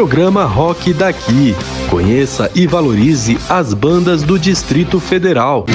programa 0.00 0.46
Rock 0.46 0.94
Daqui. 0.94 1.52
Conheça 1.90 2.50
e 2.56 2.66
valorize 2.66 3.36
as 3.50 3.74
bandas 3.74 4.22
do 4.22 4.38
Distrito 4.38 4.98
Federal. 4.98 5.66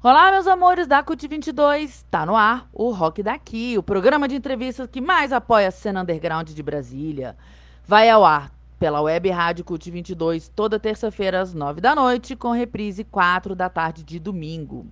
Olá, 0.00 0.30
meus 0.30 0.46
amores 0.46 0.86
da 0.86 1.02
CUT 1.02 1.26
22. 1.26 2.04
Tá 2.08 2.24
no 2.24 2.36
ar 2.36 2.68
o 2.72 2.92
Rock 2.92 3.24
Daqui, 3.24 3.76
o 3.76 3.82
programa 3.82 4.28
de 4.28 4.36
entrevistas 4.36 4.88
que 4.88 5.00
mais 5.00 5.32
apoia 5.32 5.66
a 5.66 5.72
cena 5.72 6.02
underground 6.02 6.48
de 6.48 6.62
Brasília. 6.62 7.36
Vai 7.84 8.08
ao 8.08 8.24
ar 8.24 8.52
pela 8.78 9.00
web 9.00 9.28
rádio 9.30 9.64
CUT 9.64 9.90
22 9.90 10.48
toda 10.54 10.78
terça-feira 10.78 11.40
às 11.40 11.52
9 11.52 11.80
da 11.80 11.92
noite, 11.92 12.36
com 12.36 12.52
reprise 12.52 13.02
4 13.02 13.52
da 13.56 13.68
tarde 13.68 14.04
de 14.04 14.20
domingo. 14.20 14.86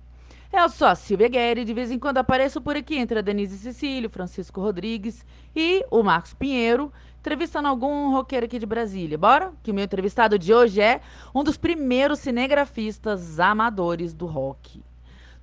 Eu 0.57 0.69
sou 0.69 0.87
a 0.87 0.95
Silvia 0.95 1.27
Guerre 1.27 1.65
de 1.65 1.73
vez 1.73 1.91
em 1.91 1.99
quando 1.99 2.17
apareço 2.17 2.61
por 2.61 2.77
aqui 2.77 2.95
entre 2.95 3.19
a 3.19 3.21
Denise 3.21 3.57
Cecílio, 3.57 4.09
Francisco 4.09 4.61
Rodrigues 4.61 5.25
e 5.53 5.85
o 5.91 6.01
Marcos 6.01 6.33
Pinheiro, 6.33 6.93
entrevistando 7.25 7.67
algum 7.67 8.11
roqueiro 8.11 8.45
aqui 8.45 8.59
de 8.59 8.67
Brasília. 8.67 9.17
Bora? 9.17 9.51
Que 9.63 9.71
o 9.71 9.73
meu 9.73 9.83
entrevistado 9.83 10.37
de 10.37 10.53
hoje 10.53 10.79
é 10.79 11.01
um 11.33 11.43
dos 11.43 11.57
primeiros 11.57 12.19
cinegrafistas 12.19 13.39
amadores 13.39 14.13
do 14.13 14.27
rock. 14.27 14.83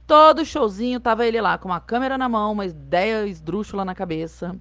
Todo 0.07 0.45
showzinho 0.45 1.01
tava 1.01 1.27
ele 1.27 1.41
lá 1.41 1.59
com 1.59 1.69
uma 1.69 1.81
câmera 1.81 2.17
na 2.17 2.29
mão, 2.29 2.53
uma 2.53 2.67
ideia 2.67 3.27
esdrúxula 3.27 3.85
na 3.85 3.97
cabeça. 3.97 4.55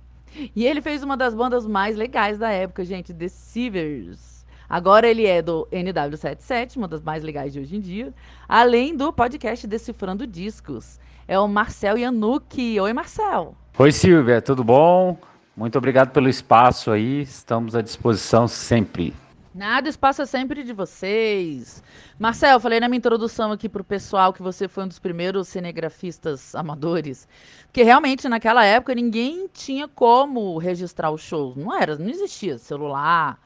E 0.55 0.65
ele 0.65 0.81
fez 0.81 1.03
uma 1.03 1.15
das 1.15 1.35
bandas 1.35 1.67
mais 1.67 1.95
legais 1.95 2.39
da 2.39 2.49
época, 2.49 2.84
gente, 2.84 3.13
The 3.13 3.27
Sievers. 3.27 4.43
Agora 4.67 5.07
ele 5.07 5.27
é 5.27 5.43
do 5.43 5.67
NW77, 5.71 6.77
uma 6.77 6.88
das 6.88 7.03
mais 7.03 7.21
legais 7.21 7.53
de 7.53 7.59
hoje 7.59 7.76
em 7.76 7.81
dia, 7.81 8.12
além 8.49 8.98
do 8.98 9.13
podcast 9.13 9.67
Decifrando 9.67 10.26
Discos. 10.26 10.99
É 11.27 11.38
o 11.38 11.48
Marcel 11.48 11.99
Yanuki. 11.99 12.79
Oi, 12.79 12.93
Marcel. 12.93 13.53
Oi, 13.77 13.91
Silvia, 13.91 14.41
tudo 14.41 14.63
bom? 14.63 15.20
Muito 15.55 15.77
obrigado 15.77 16.11
pelo 16.11 16.29
espaço 16.29 16.91
aí, 16.91 17.21
estamos 17.21 17.75
à 17.75 17.81
disposição 17.81 18.47
sempre. 18.47 19.13
Nada, 19.53 19.89
espaço 19.89 20.21
é 20.21 20.26
sempre 20.26 20.63
de 20.63 20.71
vocês. 20.71 21.84
Marcel, 22.17 22.57
falei 22.57 22.79
na 22.79 22.87
minha 22.87 22.99
introdução 22.99 23.51
aqui 23.51 23.67
para 23.67 23.81
o 23.81 23.85
pessoal 23.85 24.31
que 24.31 24.41
você 24.41 24.65
foi 24.65 24.85
um 24.85 24.87
dos 24.87 24.98
primeiros 24.98 25.49
cinegrafistas 25.49 26.55
amadores, 26.55 27.27
porque 27.65 27.84
realmente 27.84 28.29
naquela 28.29 28.63
época 28.63 28.95
ninguém 28.95 29.49
tinha 29.53 29.89
como 29.89 30.57
registrar 30.57 31.11
os 31.11 31.21
shows. 31.21 31.57
Não 31.57 31.77
era, 31.77 31.98
não 31.98 32.09
existia 32.09 32.57
celular, 32.57 33.37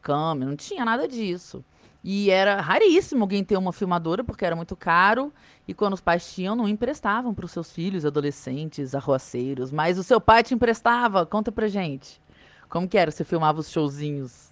câmera, 0.00 0.50
não 0.50 0.56
tinha 0.56 0.84
nada 0.84 1.08
disso. 1.08 1.64
E 2.02 2.30
era 2.30 2.60
raríssimo 2.60 3.22
alguém 3.22 3.44
ter 3.44 3.56
uma 3.56 3.72
filmadora, 3.72 4.24
porque 4.24 4.44
era 4.44 4.56
muito 4.56 4.74
caro. 4.74 5.32
E 5.68 5.74
quando 5.74 5.94
os 5.94 6.00
pais 6.00 6.32
tinham, 6.32 6.56
não 6.56 6.68
emprestavam 6.68 7.34
para 7.34 7.44
os 7.44 7.52
seus 7.52 7.70
filhos, 7.70 8.06
adolescentes, 8.06 8.94
arroaceiros. 8.94 9.70
Mas 9.70 9.98
o 9.98 10.02
seu 10.02 10.20
pai 10.20 10.42
te 10.42 10.54
emprestava? 10.54 11.26
Conta 11.26 11.52
pra 11.52 11.68
gente. 11.68 12.20
Como 12.68 12.88
que 12.88 12.96
era? 12.96 13.10
Você 13.10 13.24
filmava 13.24 13.60
os 13.60 13.70
showzinhos? 13.70 14.50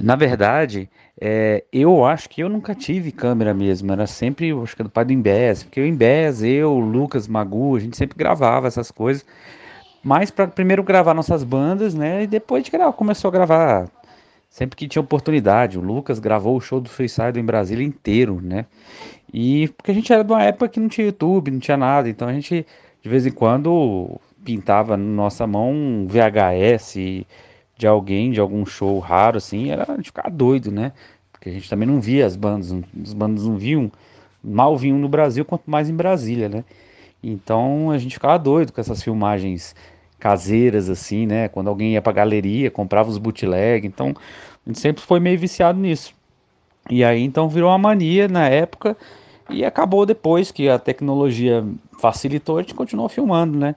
Na 0.00 0.16
verdade, 0.16 0.90
é, 1.20 1.64
eu 1.72 2.04
acho 2.04 2.28
que 2.28 2.42
eu 2.42 2.48
nunca 2.48 2.74
tive 2.74 3.12
câmera 3.12 3.54
mesmo, 3.54 3.92
era 3.92 4.06
sempre, 4.06 4.50
acho 4.52 4.76
que 4.76 4.82
do 4.82 4.90
pai 4.90 5.04
do 5.04 5.12
Imbés, 5.12 5.62
porque 5.62 5.80
o 5.80 5.86
Imbés, 5.86 6.42
eu, 6.42 6.78
Lucas, 6.78 7.28
Magu, 7.28 7.76
a 7.76 7.80
gente 7.80 7.96
sempre 7.96 8.18
gravava 8.18 8.66
essas 8.66 8.90
coisas, 8.90 9.24
mas 10.02 10.32
para 10.32 10.48
primeiro 10.48 10.82
gravar 10.82 11.14
nossas 11.14 11.44
bandas, 11.44 11.94
né, 11.94 12.24
e 12.24 12.26
depois 12.26 12.64
de 12.64 12.72
gravar, 12.72 12.92
começou 12.94 13.28
a 13.28 13.32
gravar 13.32 13.88
sempre 14.54 14.76
que 14.76 14.86
tinha 14.86 15.02
oportunidade. 15.02 15.76
O 15.76 15.82
Lucas 15.82 16.20
gravou 16.20 16.56
o 16.56 16.60
show 16.60 16.80
do 16.80 16.88
Suicide 16.88 17.40
em 17.40 17.44
Brasília 17.44 17.84
inteiro, 17.84 18.40
né, 18.40 18.66
e 19.32 19.66
porque 19.76 19.90
a 19.90 19.94
gente 19.94 20.12
era 20.12 20.22
de 20.22 20.32
uma 20.32 20.44
época 20.44 20.68
que 20.68 20.78
não 20.78 20.88
tinha 20.88 21.08
YouTube, 21.08 21.50
não 21.50 21.58
tinha 21.58 21.76
nada, 21.76 22.08
então 22.08 22.28
a 22.28 22.32
gente 22.32 22.64
de 23.02 23.08
vez 23.08 23.26
em 23.26 23.32
quando 23.32 24.20
pintava 24.44 24.96
na 24.96 25.04
nossa 25.04 25.44
mão 25.44 25.72
um 25.72 26.06
VHS 26.06 27.26
de 27.76 27.86
alguém, 27.86 28.30
de 28.30 28.38
algum 28.38 28.64
show 28.64 29.00
raro, 29.00 29.38
assim, 29.38 29.70
era 29.70 29.96
de 29.96 30.04
ficar 30.04 30.30
doido, 30.30 30.70
né? 30.70 30.92
Porque 31.32 31.48
a 31.48 31.52
gente 31.52 31.68
também 31.68 31.88
não 31.88 32.00
via 32.00 32.24
as 32.24 32.36
bandas, 32.36 32.72
as 33.02 33.12
bandas 33.12 33.44
não 33.46 33.56
viam, 33.56 33.90
mal 34.42 34.76
vinham 34.76 34.98
no 34.98 35.08
Brasil, 35.08 35.44
quanto 35.44 35.68
mais 35.68 35.90
em 35.90 35.96
Brasília, 35.96 36.48
né? 36.48 36.64
Então 37.20 37.90
a 37.90 37.98
gente 37.98 38.14
ficava 38.14 38.38
doido 38.38 38.72
com 38.72 38.80
essas 38.80 39.02
filmagens 39.02 39.74
caseiras, 40.24 40.88
assim, 40.88 41.26
né? 41.26 41.48
Quando 41.48 41.68
alguém 41.68 41.92
ia 41.92 42.00
pra 42.00 42.10
galeria, 42.10 42.70
comprava 42.70 43.10
os 43.10 43.18
bootleg, 43.18 43.86
então 43.86 44.14
a 44.66 44.70
gente 44.70 44.80
sempre 44.80 45.02
foi 45.02 45.20
meio 45.20 45.38
viciado 45.38 45.78
nisso. 45.78 46.14
E 46.90 47.04
aí 47.04 47.22
então 47.22 47.48
virou 47.48 47.70
uma 47.70 47.78
mania 47.78 48.28
na 48.28 48.48
época 48.48 48.96
e 49.50 49.64
acabou 49.64 50.06
depois 50.06 50.50
que 50.50 50.68
a 50.68 50.78
tecnologia 50.78 51.64
facilitou, 51.98 52.58
a 52.58 52.62
gente 52.62 52.74
continuou 52.74 53.08
filmando, 53.08 53.58
né? 53.58 53.74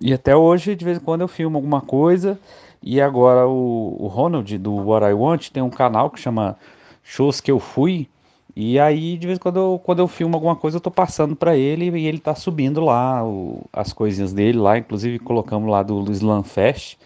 E 0.00 0.12
até 0.12 0.36
hoje, 0.36 0.74
de 0.74 0.84
vez 0.84 0.98
em 0.98 1.00
quando 1.00 1.22
eu 1.22 1.28
filmo 1.28 1.56
alguma 1.56 1.80
coisa, 1.80 2.38
e 2.82 3.00
agora 3.00 3.46
o, 3.46 3.96
o 3.98 4.06
Ronald 4.06 4.56
do 4.58 4.74
What 4.74 5.06
I 5.06 5.12
Want 5.12 5.48
tem 5.50 5.62
um 5.62 5.70
canal 5.70 6.10
que 6.10 6.20
chama 6.20 6.56
Shows 7.02 7.40
que 7.40 7.50
eu 7.50 7.58
fui. 7.58 8.08
E 8.54 8.78
aí, 8.78 9.18
de 9.18 9.26
vez 9.26 9.38
em 9.38 9.42
quando 9.42 9.58
eu, 9.58 9.80
quando 9.82 9.98
eu 9.98 10.08
filmo 10.08 10.34
alguma 10.34 10.56
coisa, 10.56 10.76
eu 10.78 10.80
tô 10.80 10.90
passando 10.90 11.36
para 11.36 11.56
ele 11.56 11.90
e 11.98 12.06
ele 12.06 12.18
tá 12.18 12.34
subindo 12.34 12.80
lá 12.80 13.24
o, 13.24 13.62
as 13.72 13.92
coisinhas 13.92 14.32
dele 14.32 14.58
lá, 14.58 14.78
inclusive 14.78 15.18
colocamos 15.18 15.70
lá 15.70 15.82
do 15.82 16.10
Slam 16.12 16.42
Fest. 16.42 16.96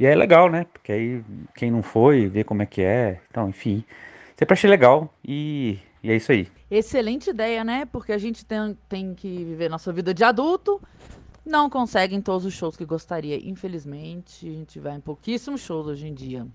E 0.00 0.06
é 0.06 0.14
legal, 0.14 0.48
né? 0.48 0.64
Porque 0.72 0.92
aí 0.92 1.24
quem 1.56 1.72
não 1.72 1.82
foi, 1.82 2.28
vê 2.28 2.44
como 2.44 2.62
é 2.62 2.66
que 2.66 2.82
é. 2.82 3.20
Então, 3.28 3.48
enfim. 3.48 3.82
Sempre 4.36 4.52
achei 4.52 4.70
legal 4.70 5.12
e, 5.26 5.76
e 6.00 6.12
é 6.12 6.14
isso 6.14 6.30
aí. 6.30 6.46
Excelente 6.70 7.30
ideia, 7.30 7.64
né? 7.64 7.84
Porque 7.84 8.12
a 8.12 8.18
gente 8.18 8.44
tem, 8.44 8.78
tem 8.88 9.12
que 9.12 9.26
viver 9.44 9.68
nossa 9.68 9.92
vida 9.92 10.14
de 10.14 10.22
adulto, 10.22 10.80
não 11.44 11.68
consegue 11.68 12.14
em 12.14 12.20
todos 12.20 12.46
os 12.46 12.54
shows 12.54 12.76
que 12.76 12.84
gostaria. 12.84 13.44
Infelizmente, 13.44 14.48
a 14.48 14.52
gente 14.52 14.78
vai 14.78 14.94
em 14.94 15.00
pouquíssimos 15.00 15.62
shows 15.62 15.88
hoje 15.88 16.06
em 16.06 16.14
dia. 16.14 16.46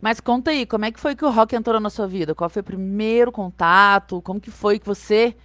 Mas 0.00 0.18
conta 0.18 0.50
aí, 0.50 0.66
como 0.66 0.84
é 0.84 0.90
que 0.90 0.98
foi 0.98 1.14
que 1.14 1.24
o 1.24 1.30
rock 1.30 1.54
entrou 1.54 1.78
na 1.78 1.90
sua 1.90 2.08
vida? 2.08 2.34
Qual 2.34 2.50
foi 2.50 2.60
o 2.60 2.64
primeiro 2.64 3.30
contato? 3.30 4.20
Como 4.20 4.40
que 4.40 4.50
foi 4.50 4.80
que 4.80 4.86
você 4.86 5.36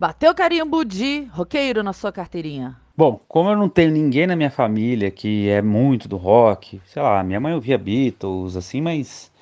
bateu 0.00 0.34
carimbo 0.34 0.84
de 0.84 1.28
roqueiro 1.30 1.80
na 1.84 1.92
sua 1.92 2.10
carteirinha? 2.10 2.81
Bom, 2.94 3.18
como 3.26 3.48
eu 3.48 3.56
não 3.56 3.68
tenho 3.70 3.90
ninguém 3.90 4.26
na 4.26 4.36
minha 4.36 4.50
família 4.50 5.10
que 5.10 5.48
é 5.48 5.62
muito 5.62 6.06
do 6.08 6.18
rock, 6.18 6.80
sei 6.86 7.02
lá, 7.02 7.22
minha 7.22 7.40
mãe 7.40 7.54
ouvia 7.54 7.78
Beatles, 7.78 8.54
assim, 8.54 8.82
mas 8.82 9.32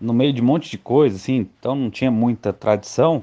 no 0.00 0.14
meio 0.14 0.32
de 0.32 0.40
um 0.40 0.44
monte 0.44 0.70
de 0.70 0.78
coisa, 0.78 1.16
assim, 1.16 1.36
então 1.58 1.74
não 1.74 1.90
tinha 1.90 2.10
muita 2.10 2.52
tradição, 2.52 3.22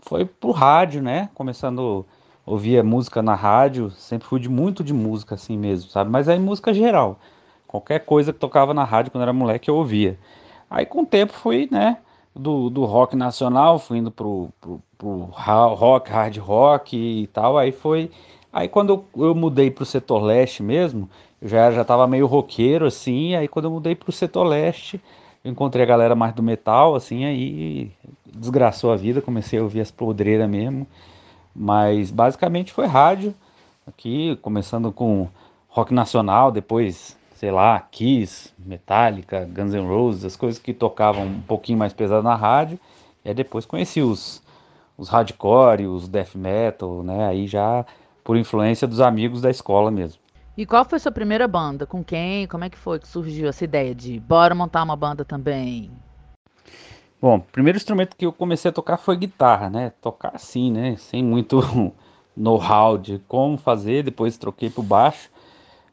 foi 0.00 0.26
pro 0.26 0.50
rádio, 0.50 1.02
né? 1.02 1.30
Começando 1.34 2.04
ouvia 2.44 2.84
música 2.84 3.22
na 3.22 3.34
rádio, 3.34 3.90
sempre 3.92 4.28
fui 4.28 4.38
de 4.38 4.48
muito 4.50 4.84
de 4.84 4.92
música 4.92 5.34
assim 5.34 5.56
mesmo, 5.56 5.90
sabe? 5.90 6.10
Mas 6.10 6.28
aí 6.28 6.38
música 6.38 6.74
geral. 6.74 7.18
Qualquer 7.66 8.00
coisa 8.00 8.32
que 8.32 8.38
tocava 8.38 8.74
na 8.74 8.84
rádio 8.84 9.10
quando 9.10 9.22
era 9.22 9.32
moleque 9.32 9.70
eu 9.70 9.76
ouvia. 9.76 10.18
Aí 10.68 10.84
com 10.84 11.02
o 11.02 11.06
tempo 11.06 11.32
fui, 11.32 11.66
né, 11.70 11.96
do, 12.34 12.68
do 12.68 12.84
rock 12.84 13.16
nacional, 13.16 13.78
fui 13.78 13.98
indo 13.98 14.10
pro, 14.10 14.50
pro, 14.60 14.82
pro 14.98 15.18
rock, 15.74 16.10
hard 16.10 16.36
rock 16.38 16.96
e 16.96 17.26
tal. 17.28 17.56
Aí 17.56 17.72
foi. 17.72 18.10
Aí 18.54 18.68
quando 18.68 19.04
eu, 19.16 19.26
eu 19.26 19.34
mudei 19.34 19.68
pro 19.68 19.84
setor 19.84 20.22
leste 20.22 20.62
mesmo, 20.62 21.10
eu 21.42 21.48
já, 21.48 21.72
já 21.72 21.84
tava 21.84 22.06
meio 22.06 22.24
roqueiro 22.24 22.86
assim. 22.86 23.34
Aí 23.34 23.48
quando 23.48 23.64
eu 23.64 23.70
mudei 23.72 23.96
pro 23.96 24.12
setor 24.12 24.44
leste, 24.44 25.00
eu 25.44 25.50
encontrei 25.50 25.82
a 25.82 25.88
galera 25.88 26.14
mais 26.14 26.32
do 26.32 26.42
metal, 26.42 26.94
assim, 26.94 27.24
aí 27.24 27.90
desgraçou 28.32 28.92
a 28.92 28.96
vida, 28.96 29.20
comecei 29.20 29.58
a 29.58 29.62
ouvir 29.62 29.80
as 29.80 29.90
podreiras 29.90 30.48
mesmo. 30.48 30.86
Mas 31.52 32.12
basicamente 32.12 32.72
foi 32.72 32.86
rádio, 32.86 33.34
aqui 33.84 34.38
começando 34.40 34.92
com 34.92 35.28
rock 35.68 35.92
nacional, 35.92 36.52
depois, 36.52 37.16
sei 37.34 37.50
lá, 37.50 37.80
Kiss, 37.80 38.52
Metallica, 38.56 39.44
Guns 39.44 39.74
N' 39.74 39.86
Roses, 39.86 40.24
as 40.24 40.36
coisas 40.36 40.60
que 40.60 40.72
tocavam 40.72 41.26
um 41.26 41.40
pouquinho 41.40 41.78
mais 41.78 41.92
pesado 41.92 42.22
na 42.22 42.36
rádio. 42.36 42.78
E 43.24 43.30
aí 43.30 43.34
depois 43.34 43.66
conheci 43.66 44.00
os, 44.00 44.40
os 44.96 45.08
hardcore, 45.08 45.88
os 45.88 46.06
death 46.06 46.36
metal, 46.36 47.02
né? 47.02 47.26
Aí 47.26 47.48
já 47.48 47.84
por 48.24 48.36
influência 48.36 48.88
dos 48.88 49.00
amigos 49.00 49.42
da 49.42 49.50
escola 49.50 49.90
mesmo. 49.90 50.18
E 50.56 50.64
qual 50.64 50.84
foi 50.84 50.96
a 50.96 51.00
sua 51.00 51.12
primeira 51.12 51.46
banda? 51.46 51.84
Com 51.84 52.02
quem? 52.02 52.46
Como 52.46 52.64
é 52.64 52.70
que 52.70 52.78
foi 52.78 52.98
que 52.98 53.06
surgiu 53.08 53.48
essa 53.48 53.64
ideia 53.64 53.94
de 53.94 54.18
bora 54.20 54.54
montar 54.54 54.82
uma 54.82 54.96
banda 54.96 55.24
também? 55.24 55.90
Bom, 57.20 57.36
o 57.36 57.40
primeiro 57.40 57.76
instrumento 57.76 58.16
que 58.16 58.24
eu 58.24 58.32
comecei 58.32 58.68
a 58.68 58.72
tocar 58.72 58.96
foi 58.96 59.16
guitarra, 59.16 59.68
né? 59.68 59.92
Tocar 60.00 60.32
assim, 60.34 60.70
né? 60.70 60.96
Sem 60.96 61.24
muito 61.24 61.60
know-how 62.36 62.96
de 62.96 63.18
como 63.26 63.56
fazer, 63.58 64.04
depois 64.04 64.36
troquei 64.36 64.70
pro 64.70 64.82
baixo. 64.82 65.28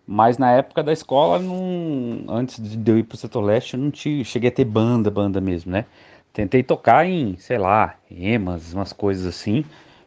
Mas 0.05 0.37
na 0.37 0.51
época 0.51 0.83
da 0.83 0.91
escola, 0.91 1.39
não... 1.39 2.25
antes 2.27 2.59
de 2.59 2.91
eu 2.91 2.97
ir 2.99 3.03
pro 3.03 3.17
setor 3.17 3.41
leste, 3.41 3.75
eu 3.75 3.79
não 3.79 3.89
tinha... 3.89 4.23
cheguei 4.23 4.49
a 4.49 4.53
ter 4.53 4.65
banda, 4.65 5.09
banda 5.09 5.41
mesmo, 5.41 5.71
né? 5.71 5.85
Tentei 6.33 6.63
tocar 6.63 7.05
em, 7.05 7.35
sei 7.37 7.57
lá, 7.57 7.95
emas, 8.09 8.73
umas 8.73 8.93
coisas 8.93 9.25
assim, 9.25 9.65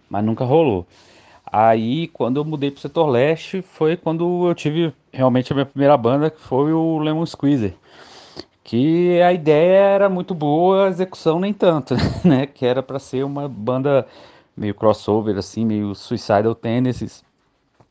mas 0.09 0.25
nunca 0.25 0.45
rolou. 0.45 0.87
Aí, 1.47 2.09
quando 2.09 2.39
eu 2.39 2.45
mudei 2.45 2.71
pro 2.71 2.81
setor 2.81 3.07
leste, 3.07 3.63
foi 3.63 3.97
quando 3.97 4.49
eu 4.49 4.55
tive 4.55 4.93
realmente 5.13 5.53
a 5.53 5.55
minha 5.55 5.67
primeira 5.67 5.97
banda, 5.97 6.31
que 6.31 6.41
foi 6.41 6.73
o 6.73 6.99
Lemon 6.99 7.27
Squeezer 7.27 7.75
que 8.65 9.21
a 9.21 9.33
ideia 9.33 9.79
era 9.79 10.09
muito 10.09 10.35
boa, 10.35 10.87
a 10.87 10.89
execução 10.89 11.39
nem 11.39 11.53
tanto, 11.53 11.95
né? 12.25 12.47
Que 12.47 12.65
era 12.65 12.83
para 12.83 12.99
ser 12.99 13.23
uma 13.25 13.47
banda 13.47 14.07
meio 14.57 14.75
crossover 14.75 15.37
assim, 15.37 15.65
meio 15.67 15.95
Suicidal 15.95 16.55
Tendencies. 16.55 17.23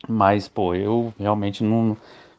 Mas 0.08 0.48
pô, 0.48 0.74
eu 0.76 1.14
realmente 1.20 1.64
não 1.64 1.96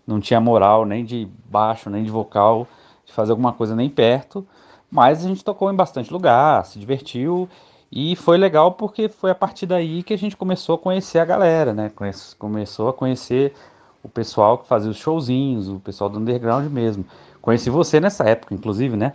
não 0.06 0.20
tinha 0.20 0.40
moral 0.40 0.84
nem 0.84 1.02
de 1.04 1.26
baixo, 1.46 1.88
nem 1.88 2.04
de 2.04 2.10
vocal, 2.10 2.68
de 3.06 3.12
fazer 3.12 3.32
alguma 3.32 3.52
coisa 3.54 3.74
nem 3.74 3.88
perto. 3.88 4.46
Mas 4.90 5.24
a 5.24 5.28
gente 5.28 5.42
tocou 5.44 5.72
em 5.72 5.76
bastante 5.76 6.12
lugar, 6.12 6.64
se 6.66 6.78
divertiu 6.78 7.48
e 7.96 8.16
foi 8.16 8.36
legal 8.36 8.72
porque 8.72 9.08
foi 9.08 9.30
a 9.30 9.34
partir 9.36 9.66
daí 9.66 10.02
que 10.02 10.12
a 10.12 10.18
gente 10.18 10.36
começou 10.36 10.74
a 10.74 10.78
conhecer 10.78 11.20
a 11.20 11.24
galera, 11.24 11.72
né? 11.72 11.92
Começou 12.36 12.88
a 12.88 12.92
conhecer 12.92 13.54
o 14.02 14.08
pessoal 14.08 14.58
que 14.58 14.66
fazia 14.66 14.90
os 14.90 14.96
showzinhos, 14.96 15.68
o 15.68 15.78
pessoal 15.78 16.10
do 16.10 16.18
underground 16.18 16.68
mesmo. 16.72 17.06
Conheci 17.40 17.70
você 17.70 18.00
nessa 18.00 18.24
época, 18.24 18.52
inclusive, 18.52 18.96
né? 18.96 19.12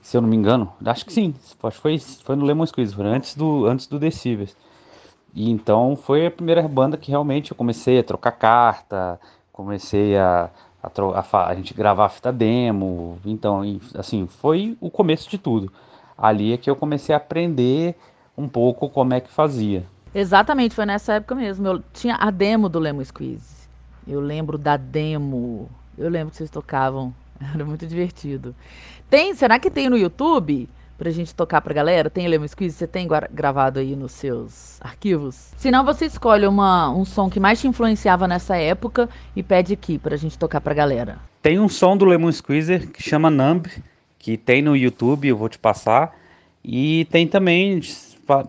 Se 0.00 0.16
eu 0.16 0.20
não 0.20 0.28
me 0.28 0.36
engano, 0.36 0.72
acho 0.86 1.04
que 1.04 1.12
sim. 1.12 1.34
Acho 1.64 1.76
que 1.76 1.82
foi, 1.82 1.98
foi 1.98 2.36
no 2.36 2.44
Lemon 2.44 2.64
Squeeze, 2.64 2.94
foi 2.94 3.04
antes 3.06 3.34
do, 3.34 3.66
antes 3.66 3.88
do 3.88 3.98
Decibels. 3.98 4.56
E 5.34 5.50
então 5.50 5.96
foi 5.96 6.26
a 6.26 6.30
primeira 6.30 6.62
banda 6.68 6.96
que 6.96 7.10
realmente 7.10 7.50
eu 7.50 7.56
comecei 7.56 7.98
a 7.98 8.04
trocar 8.04 8.32
carta, 8.32 9.18
comecei 9.52 10.16
a, 10.16 10.48
a, 10.80 10.88
a, 10.88 11.46
a 11.48 11.54
gente 11.56 11.74
gravar 11.74 12.06
a 12.06 12.08
fita 12.08 12.32
demo. 12.32 13.18
Então, 13.24 13.62
assim, 13.96 14.28
foi 14.28 14.76
o 14.80 14.88
começo 14.88 15.28
de 15.28 15.38
tudo. 15.38 15.72
Ali 16.16 16.52
é 16.52 16.56
que 16.56 16.70
eu 16.70 16.76
comecei 16.76 17.12
a 17.12 17.18
aprender 17.18 17.96
um 18.36 18.48
pouco 18.48 18.88
como 18.88 19.14
é 19.14 19.20
que 19.20 19.30
fazia. 19.30 19.84
Exatamente, 20.14 20.74
foi 20.74 20.86
nessa 20.86 21.14
época 21.14 21.34
mesmo. 21.34 21.66
Eu 21.66 21.82
tinha 21.92 22.16
a 22.16 22.30
demo 22.30 22.68
do 22.68 22.78
Lemon 22.78 23.04
Squeeze. 23.04 23.68
Eu 24.06 24.20
lembro 24.20 24.58
da 24.58 24.76
demo. 24.76 25.70
Eu 25.96 26.08
lembro 26.08 26.30
que 26.30 26.36
vocês 26.36 26.50
tocavam. 26.50 27.14
Era 27.54 27.64
muito 27.64 27.86
divertido. 27.86 28.54
Tem, 29.08 29.34
será 29.34 29.58
que 29.58 29.70
tem 29.70 29.88
no 29.88 29.96
YouTube? 29.96 30.68
Pra 30.98 31.10
gente 31.10 31.34
tocar 31.34 31.60
pra 31.60 31.74
galera? 31.74 32.08
Tem 32.08 32.28
Lemon 32.28 32.46
Squeeze? 32.46 32.76
Você 32.76 32.86
tem 32.86 33.08
gravado 33.32 33.80
aí 33.80 33.96
nos 33.96 34.12
seus 34.12 34.80
arquivos? 34.80 35.52
Se 35.56 35.70
não, 35.70 35.84
você 35.84 36.06
escolhe 36.06 36.46
uma, 36.46 36.90
um 36.90 37.04
som 37.04 37.28
que 37.28 37.40
mais 37.40 37.60
te 37.60 37.66
influenciava 37.66 38.28
nessa 38.28 38.56
época 38.56 39.08
e 39.34 39.42
pede 39.42 39.72
aqui 39.72 39.98
pra 39.98 40.16
gente 40.16 40.38
tocar 40.38 40.60
pra 40.60 40.74
galera. 40.74 41.18
Tem 41.40 41.58
um 41.58 41.68
som 41.68 41.96
do 41.96 42.04
Lemon 42.04 42.30
Squeezer 42.30 42.88
que 42.88 43.02
chama 43.02 43.30
Numb, 43.30 43.66
que 44.16 44.36
tem 44.36 44.62
no 44.62 44.76
YouTube, 44.76 45.26
eu 45.26 45.36
vou 45.36 45.48
te 45.48 45.58
passar. 45.58 46.14
E 46.64 47.04
tem 47.10 47.26
também, 47.26 47.80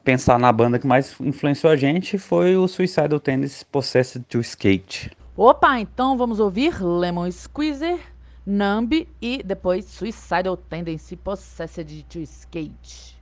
pensar 0.04 0.40
na 0.40 0.52
banda 0.52 0.80
que 0.80 0.88
mais 0.88 1.16
influenciou 1.20 1.72
a 1.72 1.76
gente, 1.76 2.18
foi 2.18 2.56
o 2.56 2.68
Suicidal 2.68 3.20
Tendencies 3.20 3.64
Possessed 3.64 4.24
to 4.30 4.40
Skate. 4.40 5.12
Opa, 5.36 5.80
então 5.80 6.18
vamos 6.18 6.40
ouvir 6.40 6.82
Lemon 6.84 7.32
Squeezer 7.32 8.00
Numb 8.46 9.08
e 9.22 9.42
depois 9.44 9.86
Suicidal 9.86 10.58
Tendency 10.58 11.16
Possessed 11.16 12.06
to 12.10 12.20
Skate. 12.20 13.18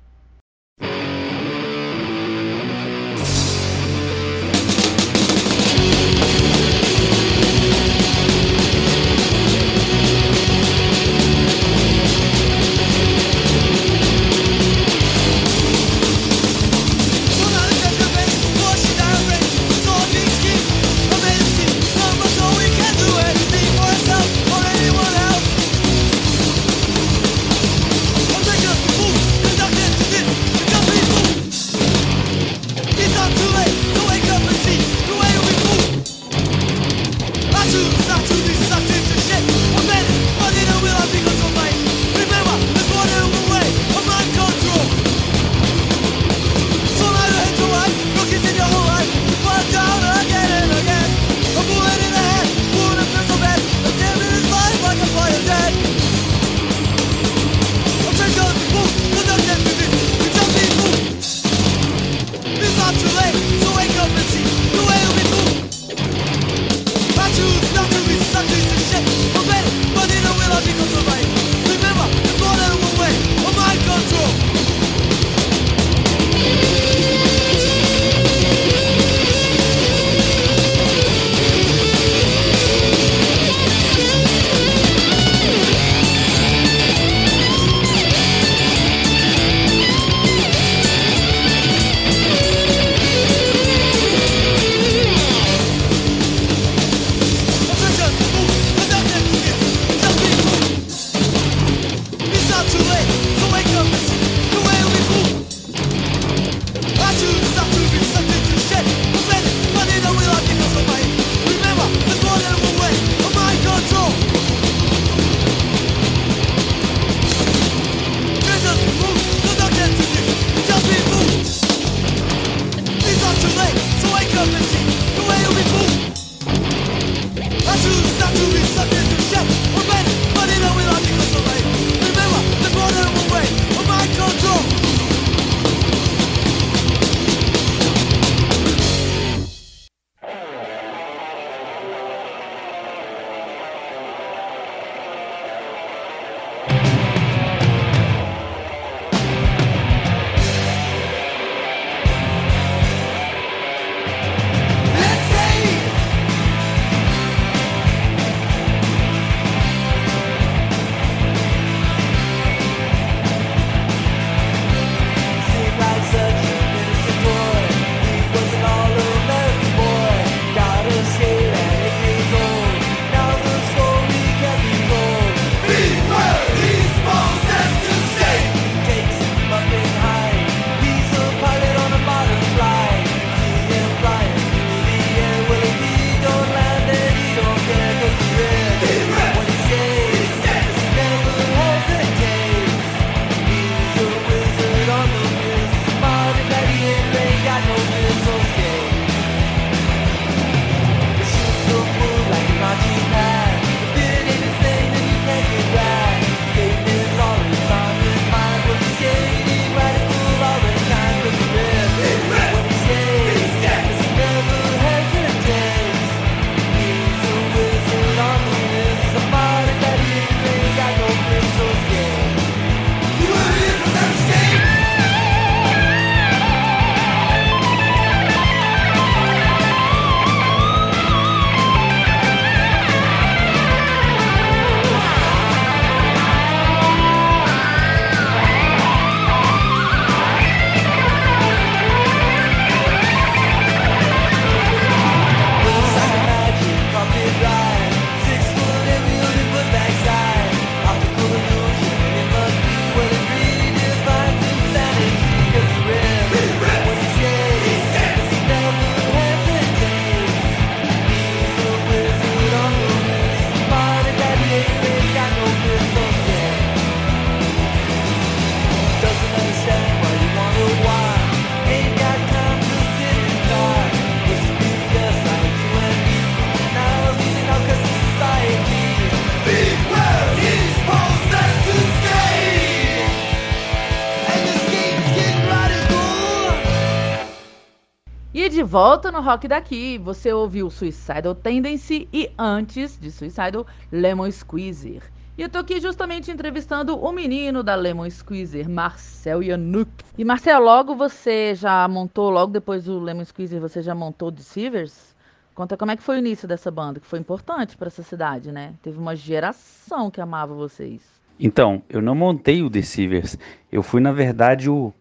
Rock 289.22 289.48
daqui. 289.48 289.98
Você 289.98 290.34
ouviu 290.34 290.70
Suicidal 290.70 291.34
Tendency 291.34 292.10
e 292.12 292.30
antes 292.38 293.00
de 293.00 293.10
Suicidal, 293.12 293.66
Lemon 293.92 294.30
Squeezer. 294.32 295.04
E 295.38 295.44
eu 295.44 295.50
tô 295.50 295.60
aqui 295.60 295.80
justamente 295.80 296.30
entrevistando 296.30 296.98
o 296.98 297.12
menino 297.12 297.64
da 297.64 297.74
Lemon 297.74 298.10
Squeezer, 298.10 298.70
Marcel 298.70 299.42
Yanuk. 299.42 299.90
E 300.18 300.26
Marcel, 300.26 300.62
logo 300.62 300.94
você 300.96 301.56
já 301.56 301.88
montou, 301.88 302.30
logo 302.30 302.52
depois 302.52 302.84
do 302.84 303.00
Lemon 303.00 303.24
Squeezer, 303.24 303.62
você 303.62 303.82
já 303.82 303.96
montou 303.96 304.28
o 304.28 304.32
Deceivers? 304.32 305.16
Conta 305.56 305.78
como 305.78 305.92
é 305.92 305.96
que 305.96 306.04
foi 306.04 306.18
o 306.18 306.20
início 306.20 306.48
dessa 306.48 306.70
banda, 306.70 307.00
que 307.00 307.08
foi 307.08 307.20
importante 307.20 307.78
para 307.78 307.88
essa 307.88 308.04
cidade, 308.04 308.52
né? 308.52 308.74
Teve 308.82 308.98
uma 308.98 309.16
geração 309.16 310.12
que 310.12 310.20
amava 310.20 310.54
vocês. 310.54 311.02
Então, 311.40 311.82
eu 311.90 312.02
não 312.02 312.14
montei 312.14 312.62
o 312.62 312.70
Deceivers. 312.70 313.38
Eu 313.72 313.82
fui, 313.82 314.00
na 314.00 314.12
verdade, 314.12 314.70
o 314.70 314.94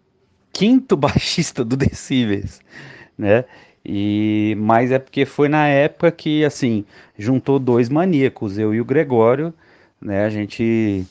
quinto 0.52 0.96
baixista 0.96 1.64
do 1.64 1.76
Deceivers, 1.76 2.60
né? 3.16 3.44
E 3.84 4.54
mas 4.58 4.92
é 4.92 4.99
porque 4.99 5.25
foi 5.25 5.49
na 5.49 5.66
época 5.66 6.10
que 6.12 6.44
assim 6.44 6.84
juntou 7.18 7.58
dois 7.58 7.88
maníacos, 7.88 8.58
eu 8.58 8.75
e 8.75 8.80
o 8.80 8.84
Gregório, 8.84 9.54
né? 10.00 10.25
A 10.25 10.30
gente 10.30 11.04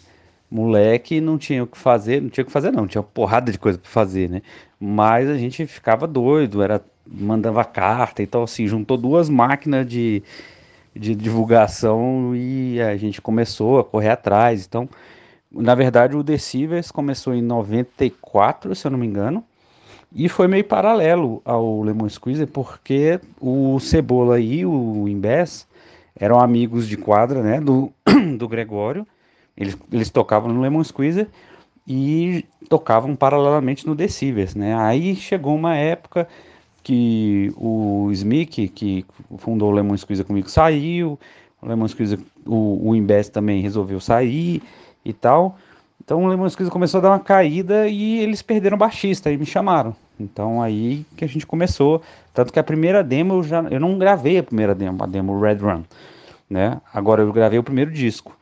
moleque 0.51 1.21
não 1.21 1.37
tinha 1.37 1.63
o 1.63 1.67
que 1.67 1.77
fazer, 1.77 2.21
não 2.21 2.29
tinha 2.29 2.43
o 2.43 2.47
que 2.47 2.51
fazer 2.51 2.71
não, 2.71 2.87
tinha 2.87 3.03
porrada 3.03 3.51
de 3.51 3.59
coisa 3.59 3.77
para 3.77 3.89
fazer, 3.89 4.29
né? 4.29 4.41
Mas 4.79 5.29
a 5.29 5.37
gente 5.37 5.65
ficava 5.67 6.07
doido, 6.07 6.61
era 6.61 6.81
mandava 7.11 7.65
carta, 7.65 8.21
então 8.21 8.43
assim, 8.43 8.67
juntou 8.67 8.97
duas 8.97 9.29
máquinas 9.29 9.87
de, 9.87 10.21
de 10.95 11.15
divulgação 11.15 12.35
e 12.35 12.79
a 12.81 12.95
gente 12.97 13.21
começou 13.21 13.79
a 13.79 13.83
correr 13.83 14.09
atrás. 14.09 14.65
Então, 14.65 14.87
na 15.51 15.73
verdade, 15.73 16.15
o 16.15 16.23
Decibels 16.23 16.91
começou 16.91 17.33
em 17.33 17.41
94, 17.41 18.75
se 18.75 18.85
eu 18.85 18.91
não 18.91 18.99
me 18.99 19.07
engano, 19.07 19.43
e 20.13 20.27
foi 20.27 20.47
meio 20.47 20.63
paralelo 20.63 21.41
ao 21.45 21.81
Lemon 21.81 22.09
Squeezer, 22.09 22.47
porque 22.47 23.19
o 23.39 23.79
Cebola 23.79 24.39
e 24.39 24.65
o 24.65 25.07
Imbés 25.07 25.67
eram 26.15 26.39
amigos 26.39 26.87
de 26.87 26.97
quadra, 26.97 27.43
né, 27.43 27.61
do, 27.61 27.91
do 28.37 28.47
Gregório. 28.47 29.05
Eles, 29.55 29.77
eles 29.91 30.09
tocavam 30.09 30.51
no 30.51 30.61
Lemon 30.61 30.83
Squeezer 30.83 31.27
e 31.87 32.45
tocavam 32.67 33.15
paralelamente 33.15 33.85
no 33.85 33.95
Decibels, 33.95 34.55
né? 34.55 34.75
Aí 34.75 35.15
chegou 35.15 35.55
uma 35.55 35.75
época 35.75 36.27
que 36.83 37.51
o 37.57 38.09
Smick, 38.11 38.67
que 38.69 39.05
fundou 39.37 39.69
o 39.69 39.73
Lemon 39.73 39.97
Squeezer 39.97 40.25
comigo, 40.25 40.49
saiu, 40.49 41.19
o 41.61 41.67
Lemon 41.67 41.87
Squeezer, 41.87 42.19
o, 42.45 42.89
o 42.89 42.95
Imbés 42.95 43.29
também 43.29 43.61
resolveu 43.61 43.99
sair 43.99 44.61
e 45.03 45.13
tal. 45.13 45.57
Então 46.09 46.23
o 46.23 46.27
Lemon 46.27 46.49
Squeezer 46.49 46.73
começou 46.73 46.97
a 46.97 47.01
dar 47.01 47.09
uma 47.09 47.19
caída 47.19 47.87
e 47.87 48.17
eles 48.17 48.41
perderam 48.41 48.73
o 48.73 48.79
baixista 48.79 49.31
e 49.31 49.37
me 49.37 49.45
chamaram. 49.45 49.95
Então 50.19 50.59
aí 50.59 51.05
que 51.15 51.23
a 51.23 51.27
gente 51.27 51.45
começou, 51.45 52.01
tanto 52.33 52.51
que 52.51 52.57
a 52.57 52.63
primeira 52.63 53.03
demo 53.03 53.35
eu 53.35 53.43
já 53.43 53.61
eu 53.69 53.79
não 53.79 53.95
gravei 53.95 54.39
a 54.39 54.43
primeira 54.43 54.73
demo, 54.73 55.03
a 55.03 55.05
demo 55.05 55.39
Red 55.39 55.57
Run, 55.57 55.83
né? 56.49 56.81
Agora 56.91 57.21
eu 57.21 57.31
gravei 57.31 57.59
o 57.59 57.63
primeiro 57.63 57.91
disco. 57.91 58.35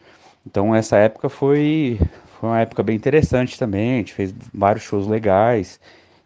Então 0.46 0.74
essa 0.74 0.96
época 0.96 1.28
foi 1.28 2.00
foi 2.40 2.48
uma 2.48 2.62
época 2.62 2.82
bem 2.82 2.96
interessante 2.96 3.60
também, 3.60 3.96
a 3.96 3.98
gente 3.98 4.14
fez 4.14 4.34
vários 4.54 4.86
shows 4.86 5.06
legais. 5.06 5.78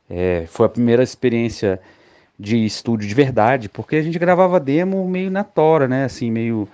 É, 0.07 0.45
foi 0.45 0.67
a 0.67 0.69
primeira 0.69 1.01
experiência 1.01 1.81
de 2.39 2.63
estúdio 2.63 3.07
de 3.09 3.15
verdade, 3.15 3.67
porque 3.67 3.95
a 3.95 4.03
gente 4.03 4.19
gravava 4.19 4.59
demo 4.59 5.09
meio 5.09 5.31
na 5.31 5.43
tora, 5.43 5.87
né? 5.87 6.03
Assim, 6.03 6.29
meio 6.29 6.69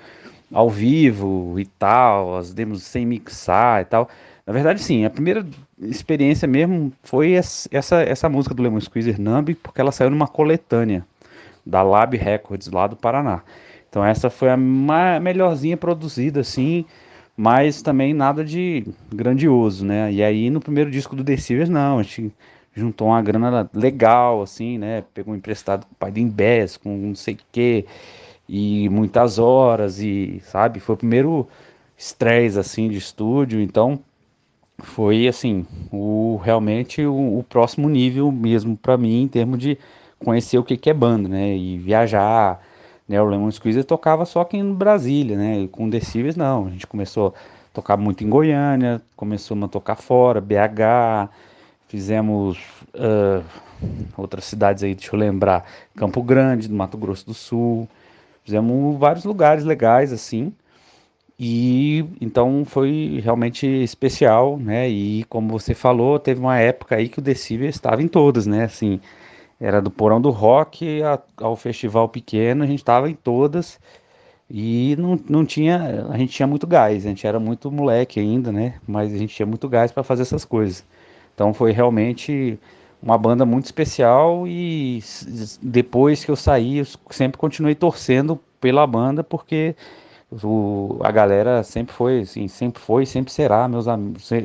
ao 0.52 0.70
vivo 0.70 1.58
e 1.58 1.66
tal, 1.66 2.36
as 2.36 2.54
demos 2.54 2.84
sem 2.84 3.06
mixar 3.06 3.82
e 3.82 3.86
tal. 3.86 4.10
Na 4.48 4.54
verdade, 4.54 4.82
sim, 4.82 5.04
a 5.04 5.10
primeira 5.10 5.46
experiência 5.78 6.48
mesmo 6.48 6.94
foi 7.04 7.34
essa, 7.34 8.02
essa 8.02 8.30
música 8.30 8.56
do 8.56 8.64
Lemon 8.64 8.80
Squeezer 8.80 9.20
Numb, 9.20 9.54
porque 9.56 9.82
ela 9.82 9.92
saiu 9.92 10.10
numa 10.10 10.26
coletânea 10.26 11.06
da 11.66 11.84
Lab 11.84 12.16
Records 12.16 12.70
lá 12.70 12.88
do 12.88 12.96
Paraná. 12.96 13.44
Então 13.90 14.06
essa 14.06 14.30
foi 14.30 14.50
a 14.50 14.56
melhorzinha 14.56 15.76
produzida, 15.76 16.40
assim, 16.40 16.86
mas 17.36 17.82
também 17.82 18.14
nada 18.14 18.42
de 18.46 18.88
grandioso, 19.14 19.86
né? 19.86 20.14
E 20.14 20.24
aí 20.24 20.50
no 20.50 20.62
primeiro 20.62 20.90
disco 20.90 21.14
do 21.14 21.26
Deceivers, 21.26 21.68
não, 21.68 22.00
a 22.00 22.04
gente 22.04 22.32
juntou 22.74 23.10
uma 23.10 23.22
grana 23.22 23.70
legal, 23.74 24.42
assim, 24.42 24.78
né? 24.78 25.04
Pegou 25.14 25.36
emprestado 25.36 25.86
com 25.86 25.92
o 25.92 25.96
pai 25.98 26.10
do 26.10 26.20
Imbés, 26.20 26.78
com 26.78 26.96
não 26.96 27.16
sei 27.16 27.34
o 27.34 27.40
quê, 27.52 27.86
e 28.48 28.88
muitas 28.88 29.40
horas, 29.40 30.00
e 30.00 30.40
sabe? 30.46 30.80
Foi 30.80 30.96
o 30.96 30.98
primeiro 30.98 31.46
estresse, 31.98 32.58
assim, 32.58 32.88
de 32.88 32.98
estúdio, 32.98 33.60
então 33.60 34.00
foi 34.80 35.28
assim 35.28 35.66
o 35.92 36.40
realmente 36.44 37.06
o, 37.06 37.40
o 37.40 37.44
próximo 37.44 37.90
nível 37.90 38.32
mesmo 38.32 38.78
para 38.78 38.98
mim 38.98 39.24
em 39.24 39.28
termos 39.28 39.60
de 39.60 39.78
conhecer 40.20 40.58
o 40.58 40.64
que, 40.64 40.78
que 40.78 40.90
é 40.90 40.94
banda, 40.94 41.28
né? 41.30 41.56
E 41.56 41.78
viajar, 41.78 42.62
né? 43.08 43.22
O 43.22 43.26
Lemon 43.26 43.52
Squeezer 43.52 43.84
tocava 43.86 44.26
só 44.26 44.42
aqui 44.42 44.58
em 44.58 44.74
Brasília, 44.74 45.38
né? 45.38 45.60
E 45.60 45.68
com 45.68 45.90
Decíveis 45.90 46.36
não, 46.36 46.68
a 46.68 46.70
gente 46.70 46.88
começou 46.88 47.28
a 47.28 47.34
tocar 47.74 47.98
muito 47.98 48.24
em 48.24 48.30
Goiânia, 48.30 49.02
começou 49.16 49.58
a 49.64 49.68
tocar 49.68 49.96
fora, 49.96 50.42
BH, 50.42 51.30
fizemos 51.88 52.58
uh, 52.96 53.44
outras 54.18 54.46
cidades 54.46 54.84
aí, 54.84 54.96
deixa 54.96 55.16
eu 55.16 55.20
lembrar, 55.20 55.66
Campo 55.96 56.22
Grande, 56.22 56.68
do 56.68 56.76
Mato 56.76 56.98
Grosso 56.98 57.26
do 57.26 57.34
Sul, 57.34 57.88
fizemos 58.44 58.98
vários 58.98 59.24
lugares 59.24 59.64
legais 59.64 60.12
assim. 60.12 60.54
E 61.40 62.04
então 62.20 62.66
foi 62.66 63.22
realmente 63.24 63.68
especial, 63.68 64.58
né? 64.58 64.90
E 64.90 65.24
como 65.26 65.50
você 65.50 65.74
falou, 65.76 66.20
teve 66.20 66.40
uma 66.40 66.58
época 66.60 66.96
aí 66.96 67.10
que 67.10 67.20
o 67.20 67.22
Decibel 67.22 67.70
estava 67.70 68.02
em 68.02 68.08
todas, 68.08 68.48
né? 68.48 68.64
Assim, 68.64 69.00
era 69.60 69.82
do 69.82 69.92
Porão 69.92 70.20
do 70.22 70.30
Rock 70.32 71.02
ao 71.38 71.56
Festival 71.56 72.10
Pequeno, 72.10 72.64
a 72.64 72.68
gente 72.68 72.80
estava 72.80 73.10
em 73.10 73.16
todas 73.16 73.80
e 74.50 74.96
não, 74.98 75.20
não 75.30 75.46
tinha, 75.46 76.08
a 76.10 76.18
gente 76.18 76.34
tinha 76.34 76.48
muito 76.48 76.66
gás, 76.68 77.06
a 77.06 77.10
gente 77.10 77.28
era 77.28 77.40
muito 77.40 77.72
moleque 77.72 78.20
ainda, 78.20 78.52
né? 78.52 78.76
Mas 78.88 79.14
a 79.14 79.18
gente 79.18 79.36
tinha 79.36 79.46
muito 79.46 79.68
gás 79.70 79.92
para 79.92 80.04
fazer 80.04 80.24
essas 80.24 80.46
coisas. 80.46 80.86
Então 81.36 81.54
foi 81.54 81.72
realmente 81.72 82.60
uma 83.02 83.18
banda 83.18 83.46
muito 83.46 83.66
especial 83.66 84.48
e 84.48 85.04
depois 85.62 86.26
que 86.26 86.32
eu 86.32 86.36
saí, 86.36 86.80
eu 86.80 86.86
sempre 87.12 87.38
continuei 87.38 87.76
torcendo 87.76 88.40
pela 88.60 88.88
banda 88.88 89.24
porque 89.24 89.76
o, 90.32 91.00
a 91.04 91.12
galera 91.12 91.64
sempre 91.64 91.94
foi, 91.94 92.22
assim, 92.22 92.48
sempre 92.48 92.82
foi, 92.82 93.06
sempre 93.06 93.32
será 93.32 93.68
meus 93.68 93.86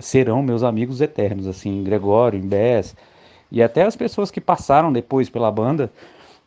serão 0.01 0.43
meus 0.43 0.63
amigos 0.63 1.01
eternos, 1.01 1.47
assim, 1.47 1.83
Gregório, 1.83 2.39
Imbés, 2.39 2.95
e 3.51 3.63
até 3.63 3.83
as 3.83 3.97
pessoas 3.97 4.31
que 4.31 4.41
passaram 4.41 4.93
depois 4.93 5.29
pela 5.29 5.51
banda, 5.51 5.93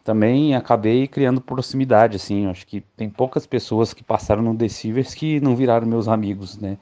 também 0.03 0.55
acabei 0.55 1.07
criando 1.07 1.41
proximidade, 1.41 2.15
assim, 2.15 2.47
acho 2.47 2.65
que 2.65 2.81
tem 2.95 3.09
poucas 3.09 3.45
pessoas 3.45 3.93
que 3.93 4.03
passaram 4.03 4.41
no 4.41 4.53
Deceivers 4.53 5.13
que 5.13 5.39
não 5.39 5.55
viraram 5.55 5.87
meus 5.87 6.07
amigos, 6.07 6.57
né, 6.57 6.77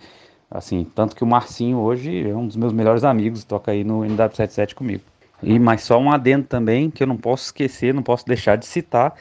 assim, 0.52 0.86
tanto 0.96 1.16
que 1.16 1.24
o 1.24 1.28
Marcinho 1.28 1.80
hoje 1.80 2.30
é 2.30 2.36
um 2.36 2.46
dos 2.46 2.56
meus 2.56 2.74
melhores 2.74 3.04
amigos, 3.04 3.44
toca 3.44 3.72
aí 3.72 3.84
no 3.84 4.02
NW77 4.02 4.76
comigo. 4.76 5.04
E 5.42 5.60
mais 5.60 5.84
só 5.84 6.00
um 6.00 6.12
adendo 6.12 6.46
também 6.46 6.90
que 6.90 7.04
eu 7.04 7.08
não 7.08 7.18
posso 7.18 7.46
esquecer, 7.46 7.94
não 7.94 8.04
posso 8.04 8.26
deixar 8.26 8.56
de 8.56 8.66
citar, 8.66 9.14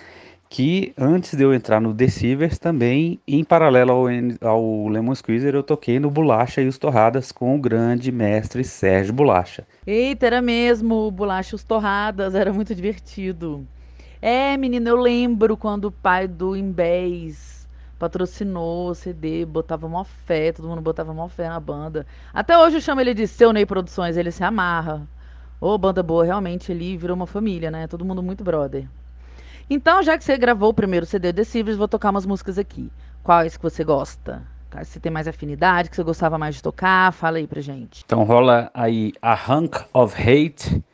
que 0.52 0.92
antes 0.98 1.34
de 1.34 1.42
eu 1.42 1.54
entrar 1.54 1.80
no 1.80 1.94
Deceivers, 1.94 2.58
também, 2.58 3.18
em 3.26 3.42
paralelo 3.42 3.90
ao, 3.90 4.06
ao 4.46 4.86
Lemon 4.86 5.14
Squeezer, 5.14 5.54
eu 5.54 5.62
toquei 5.62 5.98
no 5.98 6.10
Bolacha 6.10 6.60
e 6.60 6.68
os 6.68 6.76
Torradas 6.76 7.32
com 7.32 7.56
o 7.56 7.58
grande 7.58 8.12
mestre 8.12 8.62
Sérgio 8.62 9.14
Bolacha. 9.14 9.66
Eita, 9.86 10.26
era 10.26 10.42
mesmo, 10.42 11.10
Bolacha 11.10 11.54
e 11.54 11.56
os 11.56 11.64
Torradas, 11.64 12.34
era 12.34 12.52
muito 12.52 12.74
divertido. 12.74 13.66
É, 14.20 14.54
menina, 14.58 14.90
eu 14.90 14.96
lembro 14.96 15.56
quando 15.56 15.86
o 15.86 15.90
pai 15.90 16.28
do 16.28 16.54
Imbés 16.54 17.66
patrocinou 17.98 18.90
o 18.90 18.94
CD, 18.94 19.46
botava 19.46 19.88
mó 19.88 20.04
fé, 20.04 20.52
todo 20.52 20.68
mundo 20.68 20.82
botava 20.82 21.14
mó 21.14 21.28
fé 21.28 21.48
na 21.48 21.58
banda. 21.58 22.06
Até 22.30 22.58
hoje 22.58 22.76
eu 22.76 22.82
chamo 22.82 23.00
ele 23.00 23.14
de 23.14 23.26
Seu 23.26 23.54
Ney 23.54 23.64
Produções, 23.64 24.18
ele 24.18 24.30
se 24.30 24.44
amarra. 24.44 25.08
Ô, 25.58 25.68
oh, 25.68 25.78
banda 25.78 26.02
boa, 26.02 26.26
realmente, 26.26 26.70
ele 26.70 26.94
virou 26.98 27.16
uma 27.16 27.26
família, 27.26 27.70
né? 27.70 27.86
Todo 27.86 28.04
mundo 28.04 28.22
muito 28.22 28.44
brother. 28.44 28.86
Então, 29.74 30.02
já 30.02 30.18
que 30.18 30.24
você 30.24 30.36
gravou 30.36 30.68
o 30.68 30.74
primeiro 30.74 31.06
CD 31.06 31.32
de 31.32 31.46
Civils, 31.46 31.78
vou 31.78 31.88
tocar 31.88 32.10
umas 32.10 32.26
músicas 32.26 32.58
aqui. 32.58 32.92
Quais 33.22 33.56
que 33.56 33.62
você 33.62 33.82
gosta? 33.82 34.42
Quais 34.70 34.88
você 34.88 35.00
tem 35.00 35.10
mais 35.10 35.26
afinidade, 35.26 35.88
que 35.88 35.96
você 35.96 36.02
gostava 36.02 36.36
mais 36.36 36.56
de 36.56 36.62
tocar? 36.62 37.10
Fala 37.10 37.38
aí 37.38 37.46
pra 37.46 37.62
gente. 37.62 38.02
Então 38.04 38.22
rola 38.22 38.70
aí 38.74 39.14
A 39.22 39.32
Hunk 39.32 39.82
of 39.94 40.14
Hate 40.14 40.84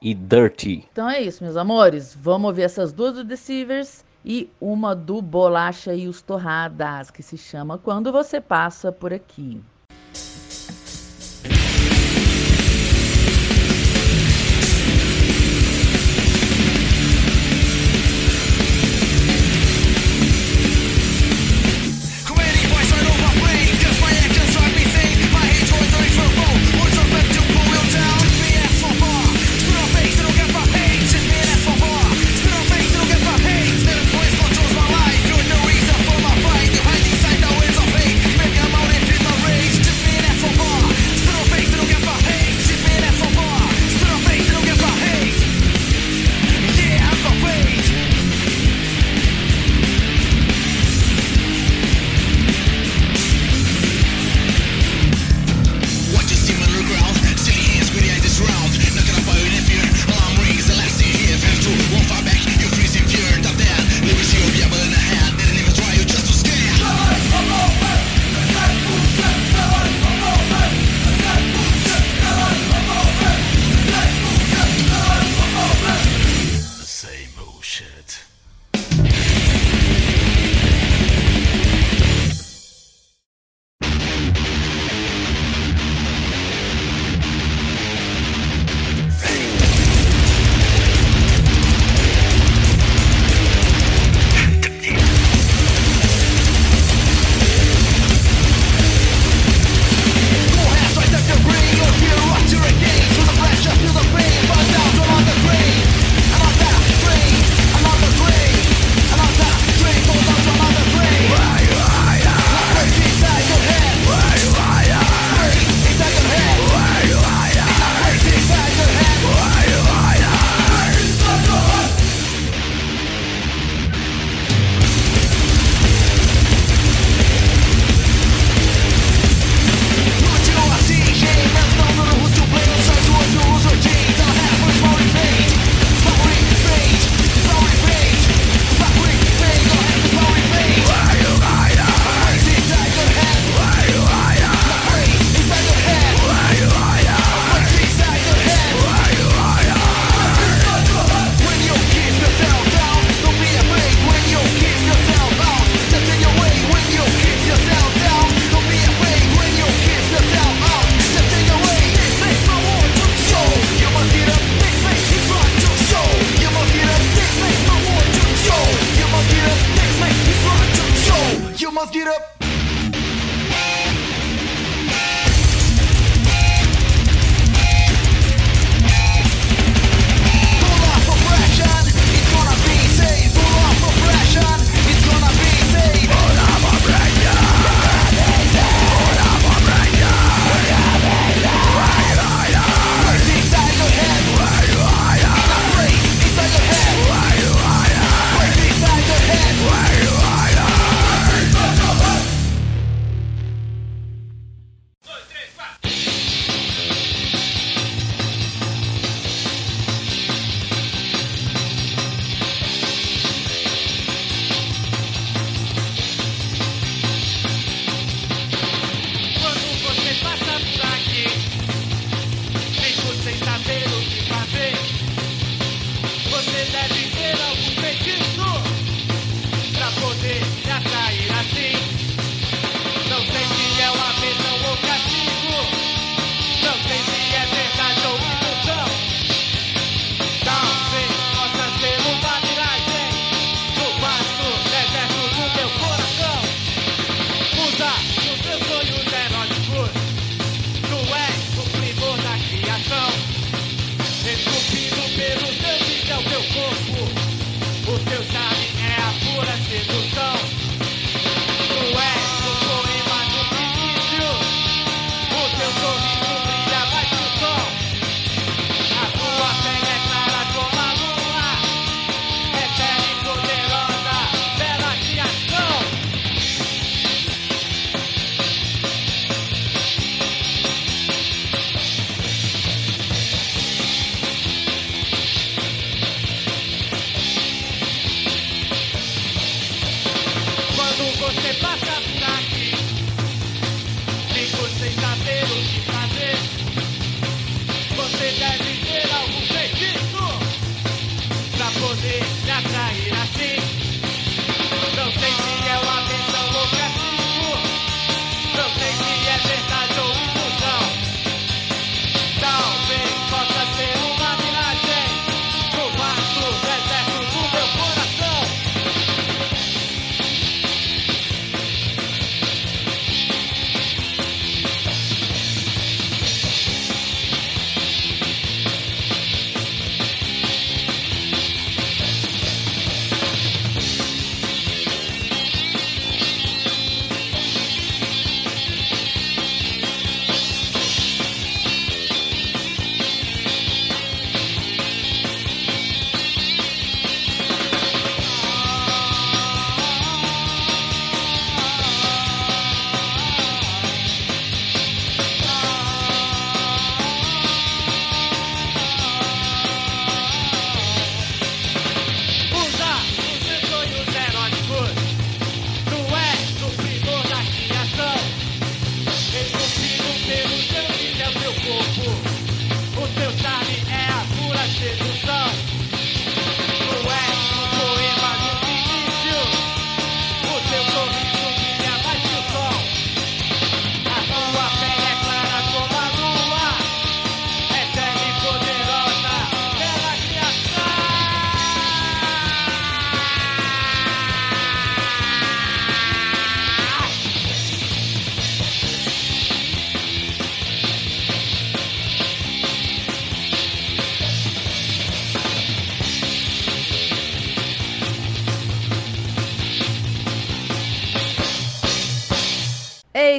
e 0.00 0.14
Dirty. 0.14 0.86
Então 0.92 1.10
é 1.10 1.20
isso, 1.20 1.42
meus 1.42 1.56
amores. 1.56 2.14
Vamos 2.14 2.46
ouvir 2.50 2.62
essas 2.62 2.92
duas 2.92 3.14
do 3.14 3.24
Deceivers 3.24 4.04
e 4.24 4.48
uma 4.60 4.94
do 4.94 5.20
Bolacha 5.20 5.92
e 5.92 6.06
os 6.06 6.22
Torradas, 6.22 7.10
que 7.10 7.24
se 7.24 7.36
chama 7.36 7.76
Quando 7.76 8.12
Você 8.12 8.40
Passa 8.40 8.92
Por 8.92 9.12
Aqui. 9.12 9.60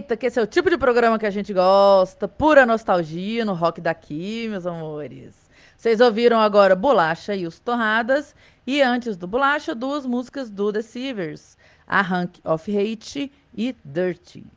Eita, 0.09 0.17
que 0.17 0.25
esse 0.25 0.39
é 0.39 0.41
o 0.41 0.47
tipo 0.47 0.71
de 0.71 0.77
programa 0.77 1.19
que 1.19 1.25
a 1.27 1.29
gente 1.29 1.53
gosta. 1.53 2.27
Pura 2.27 2.65
nostalgia 2.65 3.45
no 3.45 3.53
rock 3.53 3.79
daqui, 3.79 4.47
meus 4.49 4.65
amores. 4.65 5.35
Vocês 5.77 6.01
ouviram 6.01 6.39
agora 6.39 6.75
Bolacha 6.75 7.35
e 7.35 7.45
os 7.45 7.59
Torradas. 7.59 8.33
E 8.65 8.81
antes 8.81 9.15
do 9.15 9.27
Bolacha, 9.27 9.75
duas 9.75 10.07
músicas 10.07 10.49
do 10.49 10.73
The 10.73 10.81
Sievers. 10.81 11.55
A 11.85 12.01
Hunk 12.01 12.41
of 12.43 12.75
Hate 12.75 13.31
e 13.55 13.75
Dirty. 13.85 14.47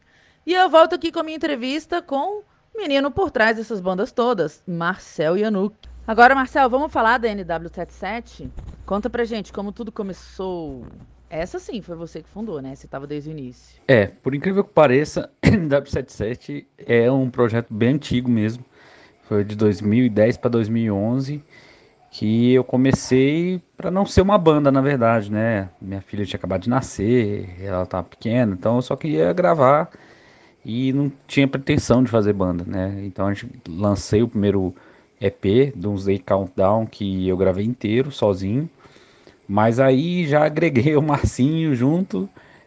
E 0.47 0.55
eu 0.55 0.71
volto 0.71 0.95
aqui 0.95 1.12
com 1.12 1.21
a 1.21 1.23
minha 1.23 1.37
entrevista 1.37 2.01
com 2.01 2.38
o 2.38 2.45
menino 2.75 3.11
por 3.11 3.31
trás 3.31 3.59
dessas 3.59 3.79
bandas 3.79 4.11
todas, 4.11 4.62
Marcel 4.67 5.37
Yanuk. 5.37 5.77
Agora, 6.07 6.35
Marcel, 6.35 6.71
vamos 6.71 6.91
falar 6.91 7.19
da 7.19 7.29
NW77? 7.29 8.49
Conta 8.87 9.11
pra 9.11 9.27
gente 9.27 9.53
como 9.53 9.71
tudo 9.71 9.93
começou. 9.93 10.87
Essa 11.33 11.59
sim 11.59 11.81
foi 11.81 11.97
você 11.97 12.23
que 12.23 12.29
fundou, 12.29 12.61
né? 12.61 12.75
Você 12.75 12.85
estava 12.85 13.07
desde 13.07 13.31
o 13.31 13.33
início. 13.33 13.81
É, 13.88 14.07
por 14.07 14.35
incrível 14.35 14.62
que 14.62 14.71
pareça, 14.71 15.31
NW77 15.42 16.66
é 16.77 17.11
um 17.11 17.31
projeto 17.31 17.73
bem 17.73 17.95
antigo 17.95 18.31
mesmo. 18.31 18.62
Foi 19.23 19.42
de 19.42 19.57
2010 19.57 20.37
para 20.37 20.51
2011 20.51 21.42
que 22.11 22.53
eu 22.53 22.62
comecei 22.62 23.62
para 23.75 23.90
não 23.90 24.05
ser 24.05 24.21
uma 24.21 24.37
banda, 24.37 24.71
na 24.71 24.83
verdade, 24.83 25.33
né? 25.33 25.71
Minha 25.81 26.03
filha 26.03 26.27
tinha 26.27 26.37
acabado 26.37 26.64
de 26.64 26.68
nascer, 26.68 27.49
ela 27.59 27.85
estava 27.85 28.05
pequena, 28.05 28.53
então 28.53 28.77
eu 28.77 28.83
só 28.83 28.95
queria 28.95 29.33
gravar 29.33 29.88
e 30.62 30.92
não 30.92 31.11
tinha 31.27 31.49
pretensão 31.49 32.05
de 32.05 32.11
fazer 32.11 32.35
banda, 32.35 32.62
né? 32.66 33.03
Então 33.07 33.27
a 33.27 33.33
gente 33.33 33.49
lancei 33.66 34.23
o 34.23 34.29
primeiro 34.29 34.75
EP, 35.18 35.73
Doomsday 35.75 36.18
Countdown, 36.18 36.85
que 36.85 37.27
eu 37.27 37.38
gravei 37.38 37.64
inteiro, 37.64 38.12
sozinho. 38.12 38.68
Mas 39.53 39.79
aí 39.79 40.27
já 40.27 40.47
agreguei 40.47 40.97
o 40.97 41.03
Marcinho 41.03 41.75
junto 41.75 42.27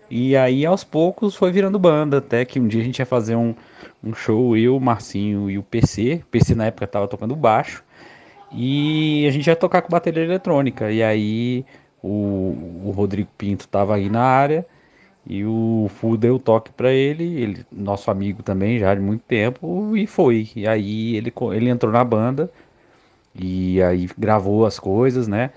E 0.09 0.37
aí 0.37 0.63
aos 0.65 0.83
poucos 0.83 1.35
foi 1.35 1.51
virando 1.51 1.79
banda, 1.79 2.19
até 2.19 2.45
que 2.45 2.59
um 2.59 2.67
dia 2.67 2.81
a 2.81 2.83
gente 2.83 2.99
ia 2.99 3.05
fazer 3.07 3.35
um, 3.35 3.55
um 4.03 4.13
show, 4.13 4.55
eu, 4.55 4.77
o 4.77 4.79
Marcinho 4.79 5.49
e 5.49 5.57
o 5.57 5.63
PC. 5.63 6.21
O 6.23 6.27
PC 6.27 6.53
na 6.53 6.67
época 6.67 6.85
tava 6.87 7.07
tocando 7.07 7.35
baixo. 7.35 7.83
E 8.51 9.25
a 9.27 9.31
gente 9.31 9.47
ia 9.47 9.55
tocar 9.55 9.81
com 9.81 9.89
bateria 9.89 10.23
eletrônica. 10.23 10.91
E 10.91 11.01
aí 11.03 11.65
o, 12.03 12.55
o 12.85 12.91
Rodrigo 12.95 13.29
Pinto 13.37 13.67
tava 13.67 13.95
aí 13.95 14.09
na 14.09 14.21
área. 14.23 14.65
E 15.27 15.43
o 15.45 15.87
Fu 15.89 16.17
deu 16.17 16.39
toque 16.39 16.71
para 16.71 16.91
ele, 16.93 17.23
ele, 17.41 17.65
nosso 17.71 18.11
amigo 18.11 18.43
também 18.43 18.79
já 18.79 18.93
de 18.95 19.01
muito 19.01 19.23
tempo, 19.23 19.97
e 19.97 20.05
foi. 20.07 20.49
E 20.55 20.67
aí 20.67 21.15
ele, 21.15 21.33
ele 21.53 21.69
entrou 21.69 21.91
na 21.91 22.03
banda 22.03 22.51
e 23.35 23.81
aí 23.81 24.09
gravou 24.17 24.65
as 24.65 24.79
coisas, 24.79 25.27
né? 25.27 25.51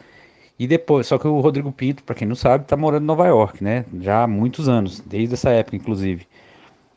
E 0.58 0.66
depois, 0.66 1.06
só 1.06 1.18
que 1.18 1.28
o 1.28 1.40
Rodrigo 1.40 1.70
Pinto, 1.70 2.02
para 2.02 2.16
quem 2.16 2.26
não 2.26 2.34
sabe, 2.34 2.64
tá 2.64 2.76
morando 2.76 3.04
em 3.04 3.06
Nova 3.06 3.26
York, 3.26 3.62
né? 3.62 3.84
Já 4.00 4.24
há 4.24 4.26
muitos 4.26 4.68
anos, 4.68 5.00
desde 5.00 5.34
essa 5.34 5.50
época, 5.50 5.76
inclusive. 5.76 6.26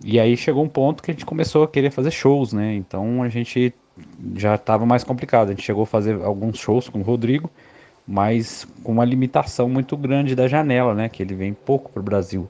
E 0.03 0.19
aí 0.19 0.35
chegou 0.35 0.63
um 0.63 0.69
ponto 0.69 1.03
que 1.03 1.11
a 1.11 1.13
gente 1.13 1.25
começou 1.25 1.63
a 1.63 1.67
querer 1.67 1.91
fazer 1.91 2.09
shows, 2.09 2.53
né? 2.53 2.73
Então 2.73 3.21
a 3.21 3.29
gente 3.29 3.71
já 4.35 4.55
estava 4.55 4.83
mais 4.83 5.03
complicado. 5.03 5.49
A 5.49 5.51
gente 5.51 5.61
chegou 5.61 5.83
a 5.83 5.85
fazer 5.85 6.23
alguns 6.23 6.57
shows 6.57 6.89
com 6.89 6.99
o 6.99 7.03
Rodrigo, 7.03 7.51
mas 8.07 8.67
com 8.83 8.93
uma 8.93 9.05
limitação 9.05 9.69
muito 9.69 9.95
grande 9.95 10.35
da 10.35 10.47
janela, 10.47 10.95
né? 10.95 11.07
Que 11.07 11.21
ele 11.21 11.35
vem 11.35 11.53
pouco 11.53 11.91
para 11.91 11.99
o 11.99 12.03
Brasil. 12.03 12.49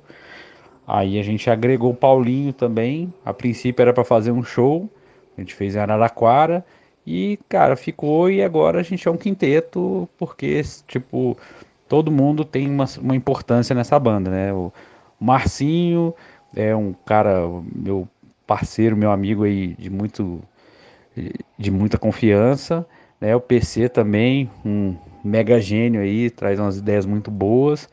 Aí 0.88 1.20
a 1.20 1.24
gente 1.24 1.50
agregou 1.50 1.92
o 1.92 1.96
Paulinho 1.96 2.54
também. 2.54 3.14
A 3.26 3.34
princípio 3.34 3.82
era 3.82 3.94
para 3.94 4.06
fazer 4.06 4.32
um 4.32 4.44
show, 4.44 4.90
a 5.38 5.42
gente 5.42 5.54
fez 5.54 5.76
em 5.76 5.80
Araraquara 5.80 6.66
e, 7.06 7.40
cara, 7.50 7.76
ficou 7.76 8.30
e 8.30 8.44
agora 8.44 8.80
a 8.80 8.84
gente 8.84 9.08
é 9.08 9.12
um 9.12 9.18
quinteto, 9.18 10.08
porque, 10.18 10.62
tipo, 10.88 11.38
todo 11.88 12.12
mundo 12.12 12.46
tem 12.46 12.70
uma, 12.70 12.86
uma 13.00 13.16
importância 13.16 13.76
nessa 13.76 14.00
banda, 14.00 14.30
né? 14.30 14.54
O 14.54 14.72
Marcinho 15.20 16.14
é 16.56 16.76
um 16.76 16.94
cara, 16.94 17.48
meu 17.76 18.08
parceiro, 18.46 18.96
meu 18.98 19.12
amigo 19.12 19.44
aí 19.44 19.76
de 19.80 19.90
muito 19.90 20.42
de 21.58 21.72
muita 21.72 21.98
confiança, 21.98 22.86
né? 23.20 23.36
O 23.36 23.42
PC 23.42 23.90
também, 23.90 24.50
um 24.66 24.96
mega 25.24 25.60
gênio 25.60 26.02
aí, 26.02 26.30
traz 26.30 26.60
umas 26.60 26.78
ideias 26.78 27.06
muito 27.06 27.30
boas. 27.30 27.90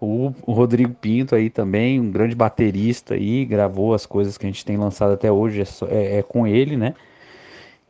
O, 0.00 0.32
Rodrigo 0.46 0.92
Pinto 0.94 1.34
aí 1.34 1.48
também, 1.48 2.00
um 2.00 2.10
grande 2.10 2.34
baterista 2.34 3.14
aí, 3.14 3.44
gravou 3.44 3.94
as 3.94 4.04
coisas 4.06 4.36
que 4.36 4.46
a 4.46 4.48
gente 4.48 4.64
tem 4.64 4.76
lançado 4.76 5.12
até 5.12 5.30
hoje, 5.30 5.62
é, 5.62 5.64
é, 5.90 6.18
é 6.18 6.22
com 6.22 6.46
ele, 6.46 6.76
né? 6.76 6.94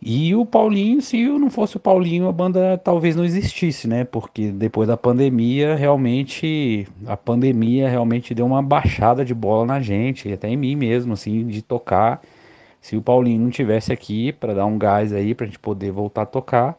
E 0.06 0.34
o 0.34 0.44
Paulinho, 0.44 1.00
se 1.00 1.24
não 1.26 1.48
fosse 1.48 1.78
o 1.78 1.80
Paulinho, 1.80 2.28
a 2.28 2.32
banda 2.32 2.76
talvez 2.76 3.16
não 3.16 3.24
existisse, 3.24 3.88
né? 3.88 4.04
Porque 4.04 4.52
depois 4.52 4.86
da 4.86 4.98
pandemia, 4.98 5.74
realmente, 5.76 6.86
a 7.06 7.16
pandemia 7.16 7.88
realmente 7.88 8.34
deu 8.34 8.44
uma 8.44 8.62
baixada 8.62 9.24
de 9.24 9.32
bola 9.32 9.64
na 9.64 9.80
gente, 9.80 10.30
até 10.30 10.46
em 10.46 10.58
mim 10.58 10.76
mesmo, 10.76 11.14
assim, 11.14 11.46
de 11.46 11.62
tocar. 11.62 12.20
Se 12.82 12.98
o 12.98 13.00
Paulinho 13.00 13.40
não 13.40 13.48
tivesse 13.48 13.94
aqui 13.94 14.30
para 14.30 14.52
dar 14.52 14.66
um 14.66 14.76
gás 14.76 15.10
aí 15.10 15.34
para 15.34 15.44
a 15.44 15.46
gente 15.46 15.58
poder 15.58 15.90
voltar 15.90 16.22
a 16.22 16.26
tocar, 16.26 16.76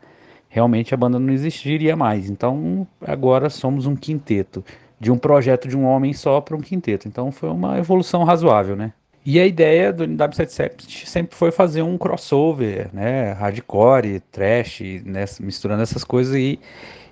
realmente 0.48 0.94
a 0.94 0.98
banda 0.98 1.18
não 1.18 1.34
existiria 1.34 1.96
mais. 1.96 2.30
Então, 2.30 2.86
agora 3.02 3.50
somos 3.50 3.88
um 3.88 3.96
quinteto, 3.96 4.64
de 5.00 5.12
um 5.12 5.18
projeto 5.18 5.68
de 5.68 5.76
um 5.76 5.84
homem 5.84 6.14
só 6.14 6.40
para 6.42 6.56
um 6.56 6.62
quinteto. 6.62 7.08
Então, 7.08 7.32
foi 7.32 7.50
uma 7.50 7.80
evolução 7.80 8.24
razoável, 8.24 8.76
né? 8.76 8.94
E 9.26 9.40
a 9.40 9.46
ideia 9.46 9.92
do 9.92 10.06
NW77 10.06 11.08
sempre 11.08 11.36
foi 11.36 11.52
fazer 11.52 11.82
um 11.82 11.98
crossover, 11.98 12.90
né? 12.94 13.32
Hardcore, 13.34 14.20
trash, 14.32 14.82
né? 15.04 15.26
misturando 15.40 15.82
essas 15.82 16.04
coisas 16.04 16.36
aí. 16.36 16.60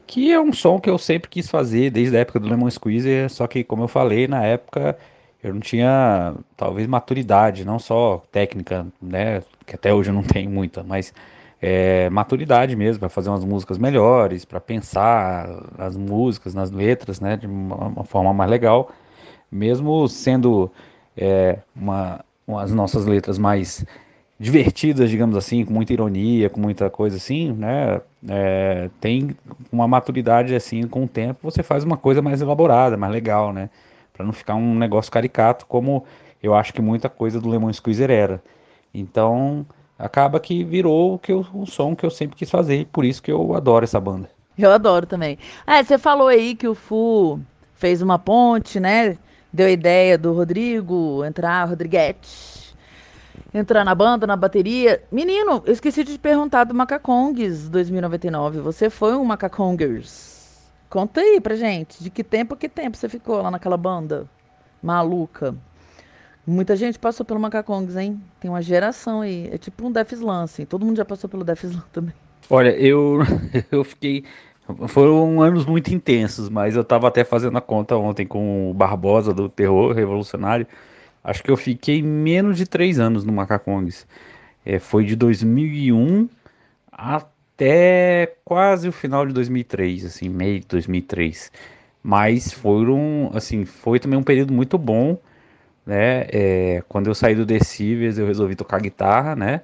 Que 0.06 0.32
é 0.32 0.40
um 0.40 0.54
som 0.54 0.80
que 0.80 0.90
eu 0.90 0.98
sempre 1.00 1.28
quis 1.30 1.50
fazer 1.50 1.90
desde 1.90 2.16
a 2.16 2.20
época 2.20 2.40
do 2.40 2.48
Lemon 2.48 2.70
Squeezer, 2.70 3.30
só 3.32 3.48
que, 3.48 3.64
como 3.64 3.84
eu 3.84 3.88
falei, 3.88 4.28
na 4.28 4.44
época 4.46 4.96
eu 5.44 5.54
não 5.54 5.60
tinha, 5.60 6.36
talvez, 6.56 6.88
maturidade, 6.88 7.66
não 7.66 7.80
só 7.80 8.24
técnica, 8.32 8.86
né? 9.02 9.42
Que 9.66 9.76
até 9.76 9.92
hoje 9.94 10.12
eu 10.12 10.14
não 10.14 10.22
tenho 10.24 10.52
muita, 10.52 10.84
mas 10.84 11.14
é, 11.62 12.10
maturidade 12.12 12.76
mesmo, 12.76 13.00
para 13.00 13.10
fazer 13.10 13.30
umas 13.30 13.44
músicas 13.44 13.80
melhores, 13.80 14.46
para 14.46 14.60
pensar 14.60 15.50
as 15.80 15.98
músicas, 15.98 16.54
nas 16.54 16.70
letras, 16.70 17.20
né? 17.20 17.38
De 17.38 17.48
uma, 17.48 17.76
uma 17.88 18.04
forma 18.04 18.34
mais 18.34 18.52
legal. 18.52 18.92
Mesmo 19.52 20.08
sendo 20.08 20.72
é, 21.18 21.60
uma, 21.76 22.24
as 22.60 22.72
nossas 22.72 23.06
letras 23.06 23.38
mais 23.38 23.86
divertidas, 24.40 25.10
digamos 25.10 25.38
assim, 25.38 25.64
com 25.64 25.74
muita 25.74 25.94
ironia, 25.94 26.50
com 26.50 26.60
muita 26.60 26.90
coisa 26.90 27.18
assim, 27.18 27.52
né? 27.54 28.02
É, 28.28 28.90
tem 29.00 29.36
uma 29.72 29.88
maturidade 29.88 30.54
assim, 30.56 30.88
com 30.88 31.04
o 31.04 31.08
tempo, 31.08 31.40
você 31.44 31.64
faz 31.64 31.84
uma 31.84 31.98
coisa 31.98 32.22
mais 32.22 32.42
elaborada, 32.42 32.98
mais 32.98 33.14
legal, 33.14 33.54
né? 33.54 33.70
Para 34.12 34.26
não 34.26 34.34
ficar 34.34 34.56
um 34.56 34.76
negócio 34.76 35.12
caricato, 35.12 35.66
como 35.66 36.04
eu 36.42 36.54
acho 36.54 36.74
que 36.74 36.82
muita 36.82 37.10
coisa 37.10 37.40
do 37.40 37.50
Lemon 37.50 37.72
Squeezer 37.72 38.12
era. 38.12 38.44
Então, 38.94 39.66
acaba 39.98 40.40
que 40.40 40.64
virou 40.64 41.16
o 41.16 41.20
que 41.20 41.32
eu, 41.32 41.46
um 41.54 41.66
som 41.66 41.96
que 41.96 42.06
eu 42.06 42.12
sempre 42.12 42.36
quis 42.36 42.50
fazer, 42.50 42.82
e 42.82 42.86
por 42.86 43.06
isso 43.06 43.24
que 43.24 43.32
eu 43.32 43.56
adoro 43.56 43.86
essa 43.86 44.00
banda. 44.00 44.30
Eu 44.58 44.72
adoro 44.72 45.06
também. 45.06 45.38
Ah, 45.66 45.84
você 45.84 45.98
falou 45.98 46.28
aí 46.28 46.54
que 46.56 46.68
o 46.68 46.76
Fu 46.76 47.40
fez 47.76 48.02
uma 48.02 48.20
ponte, 48.20 48.80
né? 48.80 49.18
Deu 49.54 49.68
a 49.68 49.72
ideia 49.72 50.18
do 50.18 50.34
Rodrigo 50.34 51.24
entrar, 51.24 51.66
Rodriguete, 51.66 52.76
entrar 53.54 53.86
na 53.86 53.94
banda, 53.94 54.26
na 54.26 54.36
bateria. 54.36 55.04
Menino, 55.12 55.62
eu 55.66 55.72
esqueci 55.72 56.04
de 56.04 56.14
te 56.14 56.20
perguntar 56.20 56.64
do 56.64 56.74
Macacongues 56.74 57.70
2099. 57.70 58.60
Você 58.62 58.90
foi 58.90 59.16
um 59.16 59.24
Macacongers? 59.24 60.34
Conta 60.90 61.22
aí 61.22 61.40
pra 61.40 61.56
gente, 61.56 62.04
de 62.04 62.10
que 62.10 62.24
tempo 62.24 62.56
que 62.56 62.68
tempo 62.68 62.98
você 62.98 63.08
ficou 63.08 63.42
lá 63.42 63.52
naquela 63.52 63.78
banda 63.78 64.28
maluca? 64.82 65.56
Muita 66.46 66.76
gente 66.76 67.00
passou 67.00 67.26
pelo 67.26 67.40
Macacongues, 67.40 67.96
hein? 67.96 68.22
Tem 68.40 68.52
uma 68.52 68.62
geração 68.62 69.22
aí. 69.22 69.50
É 69.52 69.58
tipo 69.58 69.88
um 69.88 69.92
Def 69.92 70.12
Slam, 70.12 70.44
assim. 70.44 70.66
Todo 70.66 70.86
mundo 70.86 70.98
já 70.98 71.06
passou 71.06 71.30
pelo 71.30 71.44
Def 71.44 71.64
Slam 71.64 71.84
também. 71.94 72.14
Olha, 72.50 72.72
eu, 72.72 73.20
eu 73.72 73.82
fiquei 73.86 74.26
foram 74.88 75.42
anos 75.42 75.66
muito 75.66 75.94
intensos, 75.94 76.50
mas 76.50 76.76
eu 76.76 76.82
estava 76.82 77.08
até 77.08 77.24
fazendo 77.24 77.58
a 77.58 77.62
conta 77.62 77.98
ontem 77.98 78.26
com 78.26 78.72
o 78.72 78.74
Barbosa 78.74 79.34
do 79.34 79.50
Terror 79.50 79.94
Revolucionário. 79.94 80.66
Acho 81.24 81.44
que 81.44 81.52
eu 81.52 81.58
fiquei 81.58 82.02
menos 82.02 82.58
de 82.58 82.66
três 82.66 83.00
anos 83.00 83.24
no 83.24 83.34
Macacongues. 83.34 84.08
É, 84.66 84.80
foi 84.80 85.06
de 85.06 85.16
2001 85.16 86.30
até 86.92 88.36
quase 88.46 88.88
o 88.88 88.92
final 88.92 89.26
de 89.26 89.34
2003, 89.34 90.06
assim, 90.06 90.30
meio 90.30 90.60
de 90.62 90.68
2003. 90.68 91.52
Mas 92.02 92.52
foram, 92.54 93.32
assim, 93.34 93.66
foi 93.66 94.00
também 94.00 94.20
um 94.20 94.24
período 94.24 94.54
muito 94.54 94.78
bom, 94.78 95.18
né? 95.86 96.26
É, 96.32 96.84
quando 96.90 97.08
eu 97.08 97.16
saí 97.16 97.36
do 97.36 97.46
Decibels, 97.46 98.18
eu 98.18 98.28
resolvi 98.28 98.56
tocar 98.56 98.82
guitarra, 98.82 99.36
né? 99.36 99.62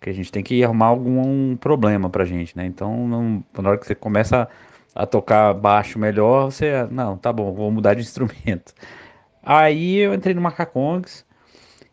Que 0.00 0.10
a 0.10 0.12
gente 0.12 0.30
tem 0.30 0.42
que 0.42 0.62
arrumar 0.62 0.86
algum 0.86 1.56
problema 1.56 2.08
pra 2.08 2.24
gente, 2.24 2.56
né? 2.56 2.66
Então, 2.66 3.08
não, 3.08 3.44
na 3.58 3.70
hora 3.70 3.78
que 3.78 3.86
você 3.86 3.94
começa 3.94 4.48
a, 4.94 5.02
a 5.02 5.06
tocar 5.06 5.54
baixo 5.54 5.98
melhor, 5.98 6.50
você, 6.50 6.86
não, 6.90 7.16
tá 7.16 7.32
bom, 7.32 7.52
vou 7.52 7.70
mudar 7.70 7.94
de 7.94 8.02
instrumento. 8.02 8.72
Aí 9.42 9.96
eu 9.98 10.14
entrei 10.14 10.34
no 10.34 10.40
Macacongs 10.40 11.24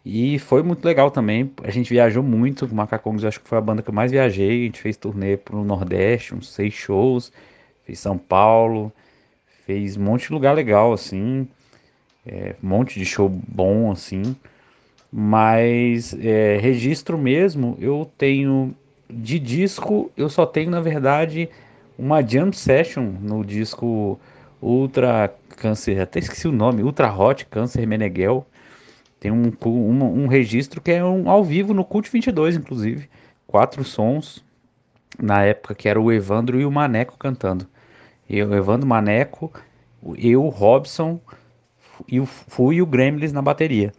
e 0.05 0.37
foi 0.39 0.61
muito 0.61 0.85
legal 0.85 1.09
também. 1.09 1.51
A 1.63 1.71
gente 1.71 1.89
viajou 1.89 2.21
muito, 2.21 2.65
o 2.65 2.75
Macacongs 2.75 3.25
acho 3.25 3.39
que 3.41 3.47
foi 3.47 3.57
a 3.57 3.61
banda 3.61 3.81
que 3.81 3.89
eu 3.89 3.93
mais 3.93 4.11
viajei. 4.11 4.61
A 4.61 4.65
gente 4.65 4.81
fez 4.81 4.97
turnê 4.97 5.37
pro 5.37 5.63
Nordeste, 5.63 6.35
uns 6.35 6.53
seis 6.53 6.73
shows, 6.73 7.31
fez 7.83 7.99
São 7.99 8.17
Paulo, 8.17 8.91
fez 9.65 9.97
um 9.97 10.03
monte 10.03 10.27
de 10.27 10.33
lugar 10.33 10.53
legal, 10.53 10.93
assim, 10.93 11.47
é, 12.25 12.55
um 12.63 12.67
monte 12.67 12.99
de 12.99 13.05
show 13.05 13.27
bom, 13.29 13.91
assim. 13.91 14.35
Mas 15.17 16.13
é, 16.19 16.57
registro 16.57 17.17
mesmo, 17.17 17.77
eu 17.79 18.11
tenho 18.17 18.75
de 19.09 19.39
disco, 19.39 20.11
eu 20.17 20.27
só 20.27 20.45
tenho 20.45 20.69
na 20.69 20.81
verdade 20.81 21.49
uma 21.97 22.21
jam 22.21 22.51
session 22.51 23.13
no 23.21 23.45
disco 23.45 24.19
Ultra 24.61 25.33
Câncer, 25.55 26.01
até 26.01 26.19
esqueci 26.19 26.49
o 26.49 26.51
nome, 26.51 26.83
Ultra 26.83 27.17
Hot 27.17 27.45
Câncer 27.45 27.87
Meneghel. 27.87 28.45
Tem 29.17 29.31
um, 29.31 29.53
um, 29.65 30.23
um 30.23 30.27
registro 30.27 30.81
que 30.81 30.91
é 30.91 31.01
um 31.01 31.29
ao 31.29 31.45
vivo 31.45 31.73
no 31.73 31.85
Cult 31.85 32.11
22, 32.11 32.57
inclusive. 32.57 33.07
Quatro 33.47 33.85
sons, 33.85 34.43
na 35.17 35.45
época 35.45 35.73
que 35.73 35.87
era 35.87 36.01
o 36.01 36.11
Evandro 36.11 36.59
e 36.59 36.65
o 36.65 36.71
Maneco 36.71 37.15
cantando. 37.17 37.65
Eu, 38.29 38.53
Evandro 38.53 38.85
Maneco, 38.85 39.49
eu, 40.17 40.45
Robson, 40.49 41.21
e 42.05 42.19
Fui 42.25 42.81
o 42.81 42.85
Gremlins 42.85 43.31
na 43.31 43.41
bateria. 43.41 43.93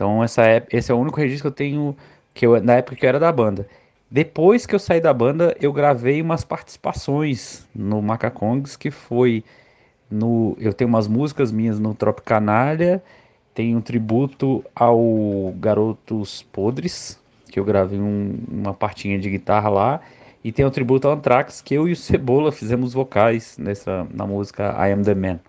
Então 0.00 0.24
essa 0.24 0.46
é, 0.46 0.66
esse 0.72 0.90
é 0.90 0.94
o 0.94 0.98
único 0.98 1.20
registro 1.20 1.42
que 1.42 1.46
eu 1.48 1.66
tenho 1.66 1.96
que 2.32 2.46
eu, 2.46 2.58
na 2.62 2.76
época 2.76 2.96
que 2.96 3.04
eu 3.04 3.08
era 3.10 3.20
da 3.20 3.30
banda. 3.30 3.68
Depois 4.10 4.64
que 4.64 4.74
eu 4.74 4.78
saí 4.78 4.98
da 4.98 5.12
banda, 5.12 5.54
eu 5.60 5.74
gravei 5.74 6.22
umas 6.22 6.42
participações 6.42 7.68
no 7.74 8.00
Macacongs, 8.00 8.78
que 8.78 8.90
foi 8.90 9.44
no 10.10 10.56
eu 10.58 10.72
tenho 10.72 10.88
umas 10.88 11.06
músicas 11.06 11.52
minhas 11.52 11.78
no 11.78 11.94
Tropicanália, 11.94 13.02
tem 13.54 13.76
um 13.76 13.82
tributo 13.82 14.64
ao 14.74 15.52
Garotos 15.60 16.44
Podres, 16.44 17.20
que 17.50 17.60
eu 17.60 17.64
gravei 17.66 18.00
um, 18.00 18.38
uma 18.50 18.72
partinha 18.72 19.18
de 19.18 19.28
guitarra 19.28 19.68
lá, 19.68 20.00
e 20.42 20.50
tem 20.50 20.64
um 20.64 20.70
tributo 20.70 21.08
ao 21.08 21.14
Anthrax, 21.14 21.60
que 21.60 21.74
eu 21.74 21.86
e 21.86 21.92
o 21.92 21.96
Cebola 21.96 22.50
fizemos 22.52 22.94
vocais 22.94 23.58
nessa 23.58 24.06
na 24.14 24.26
música 24.26 24.74
I 24.78 24.92
Am 24.92 25.02
the 25.02 25.14
Man. 25.14 25.40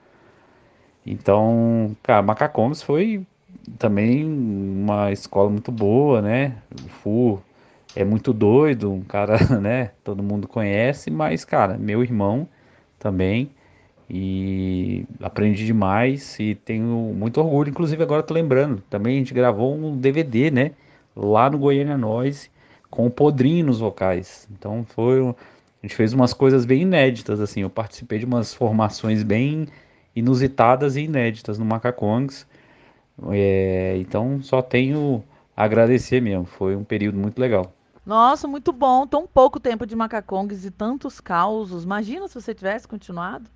Então, 1.06 1.96
cara, 2.04 2.22
Macacombs 2.22 2.82
foi 2.84 3.26
também 3.78 4.26
uma 4.26 5.12
escola 5.12 5.50
muito 5.50 5.72
boa, 5.72 6.22
né? 6.22 6.58
O 6.86 6.90
Fu 6.90 7.42
é 7.96 8.04
muito 8.04 8.34
doido, 8.34 8.92
um 8.92 9.02
cara, 9.02 9.38
né? 9.60 9.92
Todo 10.04 10.24
mundo 10.24 10.48
conhece, 10.48 11.10
mas, 11.12 11.44
cara, 11.46 11.78
meu 11.78 12.04
irmão 12.04 12.48
também. 13.00 13.50
E 14.14 15.06
aprendi 15.22 15.66
demais 15.66 16.38
e 16.38 16.56
tenho 16.56 17.14
muito 17.16 17.40
orgulho. 17.40 17.70
Inclusive, 17.70 18.04
agora 18.04 18.22
tô 18.22 18.34
lembrando, 18.34 18.84
também 18.90 19.16
a 19.16 19.20
gente 19.20 19.34
gravou 19.34 19.74
um 19.74 19.96
DVD, 19.96 20.52
né? 20.52 20.72
Lá 21.16 21.50
no 21.50 21.58
Goiânia 21.58 21.98
Noise, 21.98 22.50
com 22.90 23.06
o 23.08 23.10
Podrinho 23.10 23.68
nos 23.68 23.80
vocais. 23.80 24.48
Então 24.52 24.84
foi. 24.86 25.22
A 25.22 25.88
gente 25.88 25.96
fez 25.96 26.14
umas 26.14 26.34
coisas 26.34 26.66
bem 26.66 26.82
inéditas, 26.82 27.40
assim. 27.40 27.62
Eu 27.62 27.70
participei 27.70 28.20
de 28.20 28.26
umas 28.26 28.54
formações 28.54 29.24
bem 29.24 29.68
inusitadas 30.16 30.96
e 30.98 31.02
inéditas 31.02 31.58
no 31.58 31.66
Macacongs. 31.66 32.46
É, 33.32 33.98
então 33.98 34.42
só 34.42 34.62
tenho 34.62 35.24
a 35.56 35.64
agradecer 35.64 36.22
mesmo. 36.22 36.46
Foi 36.46 36.76
um 36.76 36.84
período 36.84 37.18
muito 37.18 37.40
legal. 37.40 37.74
Nossa, 38.06 38.48
muito 38.48 38.72
bom. 38.72 39.06
Tão 39.06 39.28
pouco 39.28 39.60
tempo 39.60 39.86
de 39.86 39.96
Macacongs 39.96 40.66
e 40.66 40.72
tantos 40.72 41.20
causos. 41.20 41.84
Imagina 41.84 42.28
se 42.28 42.36
você 42.36 42.54
tivesse 42.54 42.88
continuado, 42.88 43.50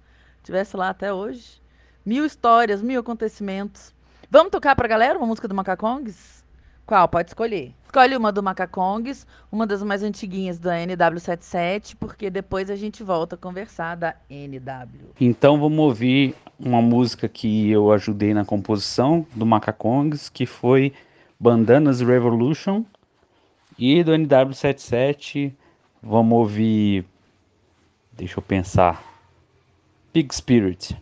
tivesse 0.43 0.77
lá 0.77 0.89
até 0.89 1.11
hoje. 1.13 1.61
Mil 2.05 2.25
histórias, 2.25 2.81
mil 2.81 2.99
acontecimentos. 2.99 3.93
Vamos 4.29 4.51
tocar 4.51 4.75
pra 4.75 4.87
galera 4.87 5.17
uma 5.17 5.27
música 5.27 5.47
do 5.47 5.55
Macacongs? 5.55 6.34
Qual? 6.85 7.07
Pode 7.07 7.29
escolher. 7.29 7.73
Escolhe 7.83 8.15
uma 8.15 8.31
do 8.31 8.43
Macacongs, 8.43 9.25
uma 9.51 9.65
das 9.65 9.81
mais 9.81 10.03
antiguinhas 10.03 10.59
da 10.59 10.75
NW77, 10.75 11.95
porque 11.99 12.29
depois 12.29 12.69
a 12.69 12.75
gente 12.75 13.01
volta 13.01 13.35
a 13.35 13.37
conversar 13.37 13.95
da 13.95 14.15
NW. 14.29 15.13
Então 15.19 15.59
vamos 15.59 15.79
ouvir 15.79 16.35
uma 16.59 16.81
música 16.81 17.27
que 17.27 17.71
eu 17.71 17.91
ajudei 17.91 18.33
na 18.33 18.45
composição 18.45 19.25
do 19.33 19.45
Macacongs, 19.45 20.29
que 20.29 20.45
foi 20.45 20.93
Bandanas 21.39 22.01
Revolution. 22.01 22.83
E 23.79 24.03
do 24.03 24.11
NW77 24.11 25.53
vamos 26.03 26.37
ouvir. 26.37 27.05
Deixa 28.13 28.39
eu 28.39 28.43
pensar. 28.43 29.03
Big 30.13 30.33
Spirit. 30.33 30.95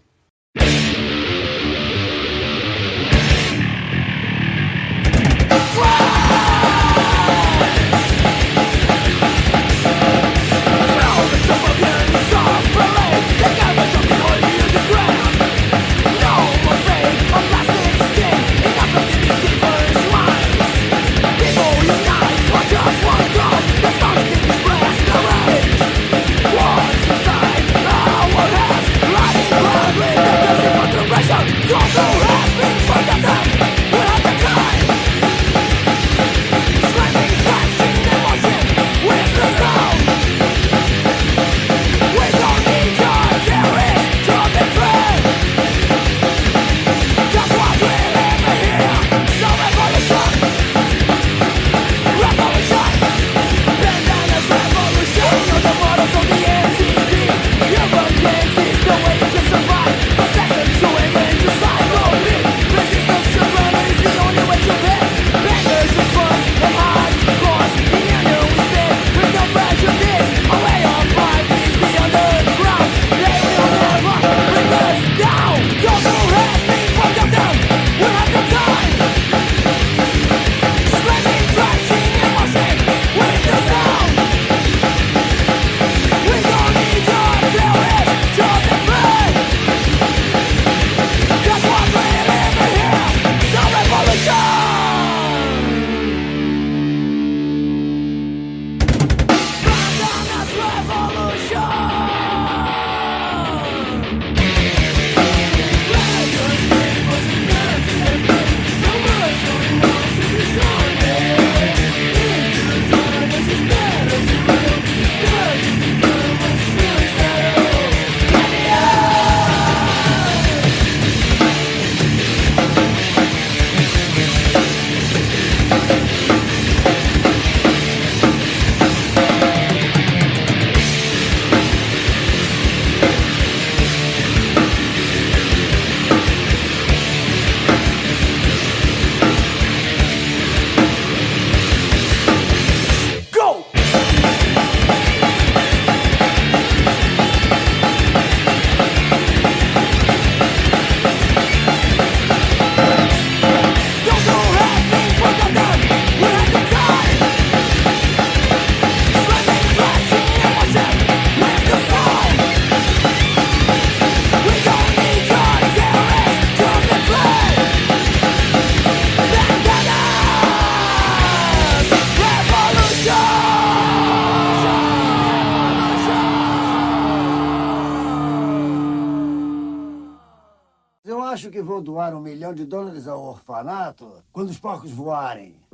Quando 184.32 184.50
os 184.50 184.60
porcos 184.60 184.92
voarem. 184.92 185.56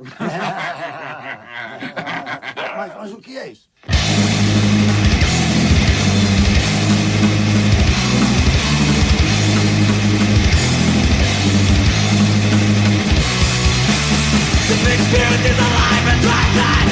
mas, 2.76 2.94
mas 2.96 3.12
o 3.12 3.18
que 3.18 3.36
é 3.36 3.48
isso? 3.48 3.68
The 14.68 14.76
big 14.84 15.00
spirit 15.00 15.40
is 15.44 15.58
alive 15.58 16.06
and 16.08 16.20
drives 16.22 16.56
that 16.56 16.90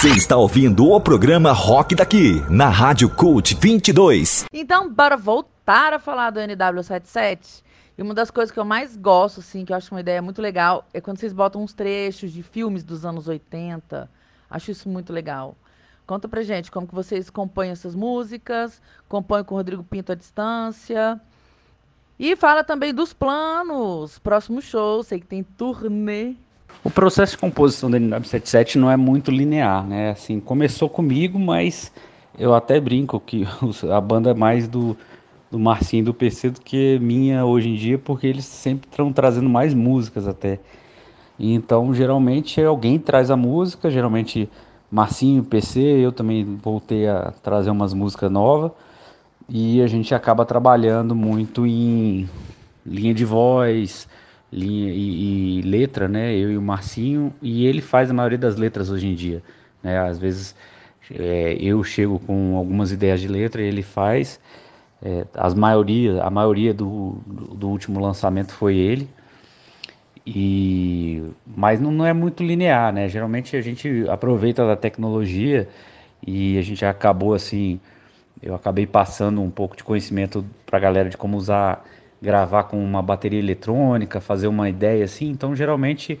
Você 0.00 0.16
está 0.16 0.34
ouvindo 0.34 0.88
o 0.90 0.98
programa 0.98 1.52
Rock 1.52 1.94
Daqui, 1.94 2.40
na 2.48 2.70
Rádio 2.70 3.14
Cult 3.14 3.54
22. 3.54 4.46
Então, 4.50 4.90
bora 4.90 5.14
voltar 5.14 5.92
a 5.92 5.98
falar 5.98 6.30
do 6.30 6.40
NW77. 6.40 7.62
E 7.98 8.00
uma 8.00 8.14
das 8.14 8.30
coisas 8.30 8.50
que 8.50 8.58
eu 8.58 8.64
mais 8.64 8.96
gosto, 8.96 9.40
assim, 9.40 9.62
que 9.62 9.74
eu 9.74 9.76
acho 9.76 9.94
uma 9.94 10.00
ideia 10.00 10.22
muito 10.22 10.40
legal, 10.40 10.88
é 10.94 11.02
quando 11.02 11.18
vocês 11.18 11.34
botam 11.34 11.62
uns 11.62 11.74
trechos 11.74 12.32
de 12.32 12.42
filmes 12.42 12.82
dos 12.82 13.04
anos 13.04 13.28
80. 13.28 14.10
Acho 14.48 14.70
isso 14.70 14.88
muito 14.88 15.12
legal. 15.12 15.54
Conta 16.06 16.26
pra 16.26 16.42
gente 16.42 16.70
como 16.70 16.86
que 16.86 16.94
vocês 16.94 17.28
compõem 17.28 17.68
essas 17.68 17.94
músicas, 17.94 18.80
compõem 19.06 19.44
com 19.44 19.54
o 19.54 19.58
Rodrigo 19.58 19.84
Pinto 19.84 20.12
à 20.12 20.14
distância. 20.14 21.20
E 22.18 22.34
fala 22.36 22.64
também 22.64 22.94
dos 22.94 23.12
planos, 23.12 24.18
próximo 24.18 24.62
show, 24.62 25.02
sei 25.02 25.20
que 25.20 25.26
tem 25.26 25.42
turnê. 25.42 26.36
O 26.82 26.90
processo 26.90 27.32
de 27.32 27.38
composição 27.38 27.90
do 27.90 27.96
NW77 27.96 28.76
não 28.76 28.90
é 28.90 28.96
muito 28.96 29.30
linear, 29.30 29.86
né? 29.86 30.10
Assim, 30.10 30.40
começou 30.40 30.88
comigo, 30.88 31.38
mas 31.38 31.92
eu 32.38 32.54
até 32.54 32.80
brinco 32.80 33.20
que 33.20 33.46
a 33.92 34.00
banda 34.00 34.30
é 34.30 34.34
mais 34.34 34.66
do, 34.66 34.96
do 35.50 35.58
Marcinho 35.58 36.00
e 36.00 36.04
do 36.04 36.14
PC 36.14 36.50
do 36.50 36.60
que 36.60 36.98
minha 37.00 37.44
hoje 37.44 37.68
em 37.68 37.74
dia, 37.74 37.98
porque 37.98 38.26
eles 38.26 38.46
sempre 38.46 38.88
estão 38.90 39.12
trazendo 39.12 39.48
mais 39.48 39.74
músicas 39.74 40.26
até. 40.26 40.58
Então, 41.38 41.94
geralmente, 41.94 42.62
alguém 42.62 42.98
traz 42.98 43.30
a 43.30 43.36
música, 43.36 43.90
geralmente 43.90 44.48
Marcinho, 44.90 45.44
PC, 45.44 45.80
eu 45.80 46.12
também 46.12 46.44
voltei 46.44 47.08
a 47.08 47.32
trazer 47.42 47.70
umas 47.70 47.94
músicas 47.94 48.30
novas, 48.30 48.72
e 49.48 49.82
a 49.82 49.86
gente 49.86 50.14
acaba 50.14 50.44
trabalhando 50.44 51.14
muito 51.14 51.66
em 51.66 52.28
linha 52.84 53.14
de 53.14 53.24
voz, 53.24 54.08
linha 54.52 54.92
e, 54.92 55.58
e 55.58 55.62
letra, 55.62 56.08
né? 56.08 56.34
Eu 56.34 56.50
e 56.52 56.56
o 56.56 56.62
Marcinho, 56.62 57.32
e 57.40 57.66
ele 57.66 57.80
faz 57.80 58.10
a 58.10 58.14
maioria 58.14 58.38
das 58.38 58.56
letras 58.56 58.90
hoje 58.90 59.06
em 59.06 59.14
dia, 59.14 59.42
né? 59.82 59.98
Às 59.98 60.18
vezes 60.18 60.54
é, 61.12 61.56
eu 61.60 61.82
chego 61.82 62.18
com 62.20 62.56
algumas 62.56 62.92
ideias 62.92 63.20
de 63.20 63.28
letra 63.28 63.62
e 63.62 63.66
ele 63.66 63.82
faz. 63.82 64.40
É, 65.02 65.24
as 65.34 65.54
maioria, 65.54 66.22
a 66.22 66.30
maioria 66.30 66.74
do, 66.74 67.16
do, 67.26 67.68
último 67.68 68.00
lançamento 68.00 68.52
foi 68.52 68.76
ele. 68.76 69.08
E 70.26 71.22
mas 71.46 71.80
não, 71.80 71.90
não 71.90 72.06
é 72.06 72.12
muito 72.12 72.42
linear, 72.44 72.92
né? 72.92 73.08
Geralmente 73.08 73.56
a 73.56 73.60
gente 73.60 74.04
aproveita 74.08 74.66
da 74.66 74.76
tecnologia 74.76 75.68
e 76.26 76.58
a 76.58 76.62
gente 76.62 76.84
acabou 76.84 77.34
assim, 77.34 77.80
eu 78.42 78.54
acabei 78.54 78.86
passando 78.86 79.40
um 79.40 79.50
pouco 79.50 79.76
de 79.76 79.82
conhecimento 79.84 80.44
para 80.66 80.78
a 80.78 80.80
galera 80.80 81.08
de 81.08 81.16
como 81.16 81.36
usar, 81.36 81.84
gravar 82.22 82.64
com 82.64 82.82
uma 82.82 83.02
bateria 83.02 83.38
eletrônica, 83.38 84.20
fazer 84.20 84.46
uma 84.48 84.68
ideia 84.68 85.04
assim. 85.04 85.30
Então, 85.30 85.54
geralmente, 85.56 86.18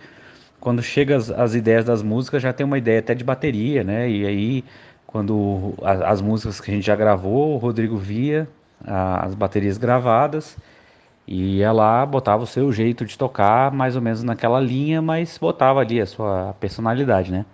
quando 0.60 0.82
chega 0.82 1.16
as, 1.16 1.30
as 1.30 1.54
ideias 1.54 1.84
das 1.84 2.02
músicas, 2.02 2.42
já 2.42 2.52
tem 2.52 2.64
uma 2.66 2.78
ideia 2.78 3.00
até 3.00 3.14
de 3.14 3.24
bateria, 3.24 3.84
né? 3.84 4.08
E 4.10 4.26
aí, 4.26 4.64
quando 5.06 5.74
a- 5.82 6.10
as 6.10 6.20
músicas 6.20 6.60
que 6.60 6.70
a 6.70 6.74
gente 6.74 6.86
já 6.86 6.96
gravou, 6.96 7.54
o 7.54 7.58
Rodrigo 7.58 7.96
via 7.96 8.48
a- 8.86 9.26
as 9.26 9.34
baterias 9.34 9.78
gravadas 9.78 10.56
e 11.26 11.58
ia 11.58 11.72
lá, 11.72 12.04
botava 12.06 12.42
o 12.42 12.46
seu 12.46 12.72
jeito 12.72 13.04
de 13.04 13.16
tocar, 13.18 13.70
mais 13.72 13.96
ou 13.96 14.02
menos 14.02 14.22
naquela 14.22 14.60
linha, 14.60 15.00
mas 15.02 15.38
botava 15.38 15.80
ali 15.80 16.00
a 16.00 16.06
sua 16.06 16.54
personalidade, 16.60 17.30
né? 17.32 17.46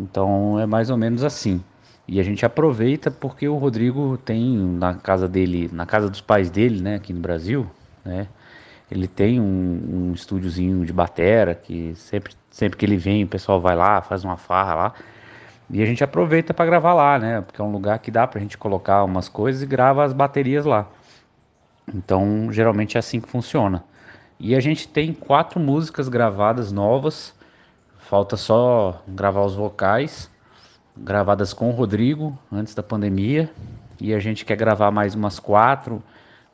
Então 0.00 0.58
é 0.60 0.66
mais 0.66 0.90
ou 0.90 0.96
menos 0.96 1.24
assim. 1.24 1.62
E 2.08 2.18
a 2.18 2.22
gente 2.22 2.46
aproveita 2.46 3.10
porque 3.10 3.46
o 3.46 3.58
Rodrigo 3.58 4.16
tem 4.16 4.56
na 4.56 4.94
casa 4.94 5.28
dele, 5.28 5.68
na 5.70 5.84
casa 5.84 6.08
dos 6.08 6.22
pais 6.22 6.48
dele, 6.50 6.80
né, 6.80 6.94
aqui 6.94 7.12
no 7.12 7.20
Brasil, 7.20 7.66
né? 8.02 8.26
Ele 8.90 9.06
tem 9.06 9.38
um, 9.38 10.08
um 10.08 10.12
estúdiozinho 10.14 10.86
de 10.86 10.92
batera 10.94 11.54
que 11.54 11.94
sempre, 11.94 12.32
sempre 12.50 12.78
que 12.78 12.86
ele 12.86 12.96
vem, 12.96 13.24
o 13.24 13.28
pessoal 13.28 13.60
vai 13.60 13.76
lá, 13.76 14.00
faz 14.00 14.24
uma 14.24 14.38
farra 14.38 14.74
lá. 14.74 14.94
E 15.70 15.82
a 15.82 15.84
gente 15.84 16.02
aproveita 16.02 16.54
para 16.54 16.64
gravar 16.64 16.94
lá, 16.94 17.18
né? 17.18 17.42
Porque 17.42 17.60
é 17.60 17.64
um 17.64 17.70
lugar 17.70 17.98
que 17.98 18.10
dá 18.10 18.26
pra 18.26 18.40
gente 18.40 18.56
colocar 18.56 19.04
umas 19.04 19.28
coisas 19.28 19.62
e 19.62 19.66
grava 19.66 20.02
as 20.02 20.14
baterias 20.14 20.64
lá. 20.64 20.88
Então, 21.94 22.50
geralmente 22.50 22.96
é 22.96 23.00
assim 23.00 23.20
que 23.20 23.28
funciona. 23.28 23.84
E 24.40 24.54
a 24.54 24.60
gente 24.60 24.88
tem 24.88 25.12
quatro 25.12 25.60
músicas 25.60 26.08
gravadas 26.08 26.72
novas. 26.72 27.34
Falta 27.98 28.38
só 28.38 29.02
gravar 29.06 29.44
os 29.44 29.54
vocais, 29.54 30.30
gravadas 31.02 31.52
com 31.52 31.68
o 31.68 31.72
Rodrigo 31.72 32.38
antes 32.50 32.74
da 32.74 32.82
pandemia. 32.82 33.50
E 34.00 34.14
a 34.14 34.18
gente 34.18 34.44
quer 34.44 34.56
gravar 34.56 34.90
mais 34.90 35.14
umas 35.14 35.38
quatro 35.38 36.02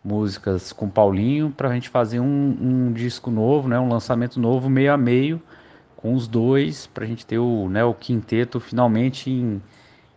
músicas 0.02 0.72
com 0.72 0.86
o 0.86 0.90
Paulinho 0.90 1.50
para 1.50 1.68
a 1.68 1.74
gente 1.74 1.88
fazer 1.88 2.20
um, 2.20 2.56
um 2.60 2.92
disco 2.92 3.30
novo, 3.30 3.68
né? 3.68 3.78
Um 3.78 3.88
lançamento 3.88 4.38
novo 4.38 4.68
meio 4.68 4.92
a 4.92 4.96
meio 4.96 5.40
com 5.96 6.12
os 6.12 6.28
dois 6.28 6.86
para 6.86 7.04
a 7.04 7.06
gente 7.06 7.24
ter 7.24 7.38
o, 7.38 7.68
né, 7.70 7.82
o 7.82 7.94
quinteto 7.94 8.60
finalmente 8.60 9.30
em, 9.30 9.62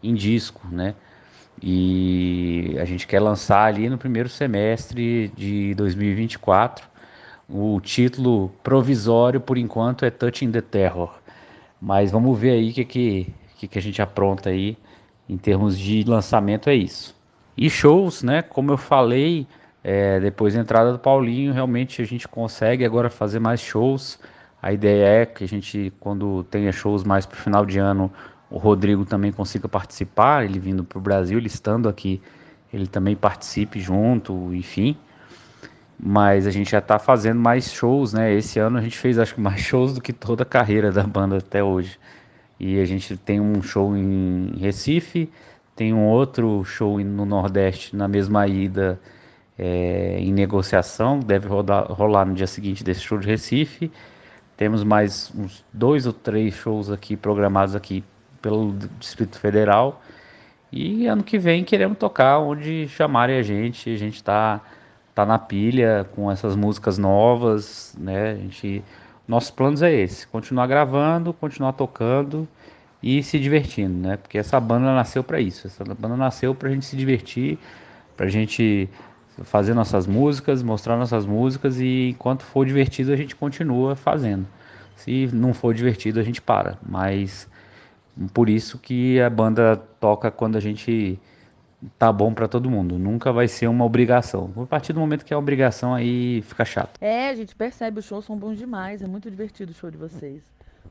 em 0.04 0.14
disco, 0.14 0.68
né? 0.70 0.94
E 1.62 2.76
a 2.78 2.86
gente 2.86 3.08
quer 3.08 3.22
lançar 3.22 3.64
ali 3.66 3.90
no 3.90 3.98
primeiro 3.98 4.30
semestre 4.30 5.32
de 5.36 5.74
2024. 5.76 6.88
O 7.50 7.80
título 7.80 8.50
provisório, 8.62 9.40
por 9.40 9.58
enquanto, 9.58 10.04
é 10.04 10.10
Touching 10.10 10.52
the 10.52 10.62
Terror. 10.62 11.18
Mas 11.82 12.12
vamos 12.12 12.38
ver 12.38 12.52
aí 12.52 12.72
o 12.72 12.74
que, 12.74 12.86
que, 12.86 13.34
que, 13.58 13.68
que 13.68 13.80
a 13.80 13.82
gente 13.82 14.02
apronta 14.02 14.50
aí 14.50 14.78
em 15.28 15.38
termos 15.38 15.78
de 15.78 16.04
lançamento, 16.04 16.70
é 16.70 16.76
isso. 16.76 17.16
E 17.58 17.70
shows, 17.70 18.24
né? 18.24 18.42
Como 18.42 18.72
eu 18.72 18.78
falei, 18.78 19.48
é, 19.84 20.20
depois 20.20 20.54
da 20.54 20.62
entrada 20.62 20.94
do 20.94 21.00
Paulinho, 21.00 21.52
realmente 21.52 22.02
a 22.02 22.06
gente 22.06 22.28
consegue 22.28 22.86
agora 22.86 23.10
fazer 23.10 23.40
mais 23.40 23.60
shows. 23.60 24.20
A 24.62 24.72
ideia 24.72 25.22
é 25.22 25.26
que 25.26 25.44
a 25.44 25.48
gente, 25.48 25.92
quando 26.00 26.44
tenha 26.46 26.72
shows 26.72 27.04
mais 27.04 27.26
para 27.26 27.36
o 27.36 27.40
final 27.40 27.66
de 27.66 27.80
ano, 27.80 28.12
o 28.50 28.58
Rodrigo 28.58 29.06
também 29.06 29.32
consiga 29.32 29.68
participar, 29.68 30.46
ele 30.46 30.60
vindo 30.60 30.84
para 30.84 30.98
o 30.98 31.02
Brasil, 31.02 31.38
ele 31.38 31.48
estando 31.48 31.90
aqui, 31.90 32.22
ele 32.72 32.88
também 32.88 33.16
participe 33.16 33.80
junto, 33.80 34.54
enfim. 34.54 34.96
Mas 36.00 36.46
a 36.46 36.52
gente 36.52 36.72
já 36.72 36.78
está 36.78 37.00
fazendo 37.00 37.40
mais 37.40 37.72
shows, 37.72 38.14
né? 38.14 38.32
Esse 38.34 38.60
ano 38.60 38.78
a 38.78 38.82
gente 38.82 38.98
fez 38.98 39.18
acho 39.18 39.34
que 39.34 39.42
mais 39.42 39.60
shows 39.62 39.96
do 39.96 40.02
que 40.02 40.14
toda 40.14 40.44
a 40.44 40.46
carreira 40.46 40.92
da 40.92 41.04
banda 41.04 41.38
até 41.38 41.64
hoje. 41.64 41.98
E 42.60 42.80
a 42.80 42.86
gente 42.86 43.16
tem 43.18 43.40
um 43.40 43.62
show 43.62 43.96
em 43.96 44.54
Recife, 44.58 45.30
tem 45.76 45.94
um 45.94 46.06
outro 46.06 46.64
show 46.64 47.00
no 47.00 47.26
Nordeste 47.26 47.96
na 47.96 48.08
mesma 48.08 48.48
ida 48.48 49.00
é, 49.58 50.18
em 50.20 50.32
negociação, 50.34 51.20
deve 51.20 51.48
rodar, 51.48 51.92
rolar 51.92 52.26
no 52.26 52.34
dia 52.34 52.48
seguinte 52.48 52.84
desse 52.84 53.02
show 53.02 53.18
de 53.18 53.28
Recife. 53.28 53.92
Temos 54.56 54.84
mais 54.84 55.32
uns 55.36 55.64
dois 55.72 56.08
ou 56.08 56.14
três 56.14 56.54
shows 56.56 56.90
aqui 56.90 57.16
programados 57.16 57.76
aqui 57.76 58.04
pelo 58.42 58.74
Distrito 59.00 59.40
Federal. 59.40 60.02
E 60.72 61.08
ano 61.08 61.24
que 61.24 61.38
vem 61.38 61.64
queremos 61.64 61.98
tocar 61.98 62.40
onde 62.40 62.88
chamarem 62.88 63.38
a 63.38 63.42
gente. 63.42 63.90
A 63.90 63.98
gente 63.98 64.16
está 64.16 64.62
tá 65.14 65.26
na 65.26 65.40
pilha 65.40 66.08
com 66.16 66.32
essas 66.32 66.56
músicas 66.56 66.98
novas, 66.98 67.96
né? 68.00 68.32
A 68.32 68.36
gente, 68.36 68.84
nossos 69.28 69.52
planos 69.52 69.82
é 69.82 69.94
esse: 69.94 70.26
continuar 70.28 70.68
gravando, 70.68 71.34
continuar 71.34 71.74
tocando 71.74 72.48
e 73.02 73.22
se 73.22 73.40
divertindo, 73.40 74.08
né? 74.08 74.18
Porque 74.18 74.38
essa 74.38 74.60
banda 74.60 74.94
nasceu 74.94 75.24
para 75.24 75.40
isso. 75.40 75.68
Essa 75.68 75.84
banda 75.84 76.16
nasceu 76.16 76.56
para 76.56 76.70
a 76.70 76.72
gente 76.72 76.86
se 76.86 76.96
divertir, 76.96 77.60
para 78.16 78.26
a 78.26 78.30
gente 78.30 78.90
fazer 79.44 79.74
nossas 79.74 80.08
músicas, 80.08 80.64
mostrar 80.64 80.98
nossas 80.98 81.26
músicas 81.26 81.80
e 81.80 82.10
enquanto 82.10 82.44
for 82.44 82.66
divertido 82.66 83.12
a 83.12 83.16
gente 83.16 83.36
continua 83.36 83.96
fazendo. 83.96 84.48
Se 84.96 85.30
não 85.32 85.54
for 85.54 85.74
divertido 85.76 86.20
a 86.20 86.24
gente 86.24 86.42
para, 86.42 86.80
mas 86.84 87.48
por 88.34 88.50
isso 88.50 88.80
que 88.80 89.22
a 89.22 89.30
banda 89.30 89.78
toca 90.00 90.32
quando 90.32 90.56
a 90.56 90.60
gente 90.60 91.20
tá 91.98 92.12
bom 92.12 92.34
para 92.34 92.48
todo 92.48 92.70
mundo. 92.70 92.98
Nunca 92.98 93.32
vai 93.32 93.48
ser 93.48 93.68
uma 93.68 93.86
obrigação. 93.86 94.52
A 94.58 94.66
partir 94.66 94.94
do 94.94 95.00
momento 95.00 95.26
que 95.26 95.34
é 95.34 95.38
obrigação, 95.38 95.94
aí 95.94 96.42
fica 96.44 96.66
chato. 96.66 96.98
É, 97.02 97.30
a 97.30 97.36
gente 97.36 97.56
percebe, 97.56 98.00
os 98.00 98.06
shows 98.06 98.26
são 98.26 98.38
bons 98.38 98.58
demais. 98.58 99.02
É 99.02 99.08
muito 99.08 99.30
divertido 99.30 99.72
o 99.72 99.76
show 99.76 99.92
de 99.92 99.98
vocês. 99.98 100.42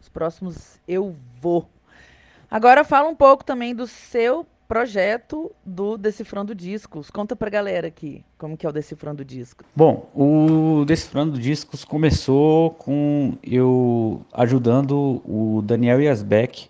Os 0.01 0.09
próximos 0.09 0.79
eu 0.87 1.15
vou. 1.41 1.69
Agora 2.51 2.85
fala 2.85 3.09
um 3.09 3.17
pouco 3.17 3.45
também 3.45 3.75
do 3.75 3.87
seu 3.87 4.47
projeto 4.69 5.53
do 5.65 5.97
Decifrando 5.97 6.55
Discos. 6.55 7.11
Conta 7.11 7.37
pra 7.37 7.49
galera 7.49 7.87
aqui 7.89 8.25
como 8.37 8.57
que 8.57 8.67
é 8.67 8.69
o 8.69 8.73
Decifrando 8.73 9.25
Discos. 9.25 9.67
Bom, 9.75 10.09
o 10.15 10.85
Decifrando 10.85 11.39
Discos 11.39 11.85
começou 11.85 12.71
com 12.71 13.37
eu 13.43 14.25
ajudando 14.33 15.23
o 15.25 15.63
Daniel 15.65 16.01
Yasbeck 16.01 16.69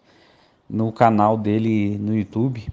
no 0.69 0.93
canal 0.93 1.37
dele 1.37 1.97
no 1.99 2.17
YouTube. 2.17 2.67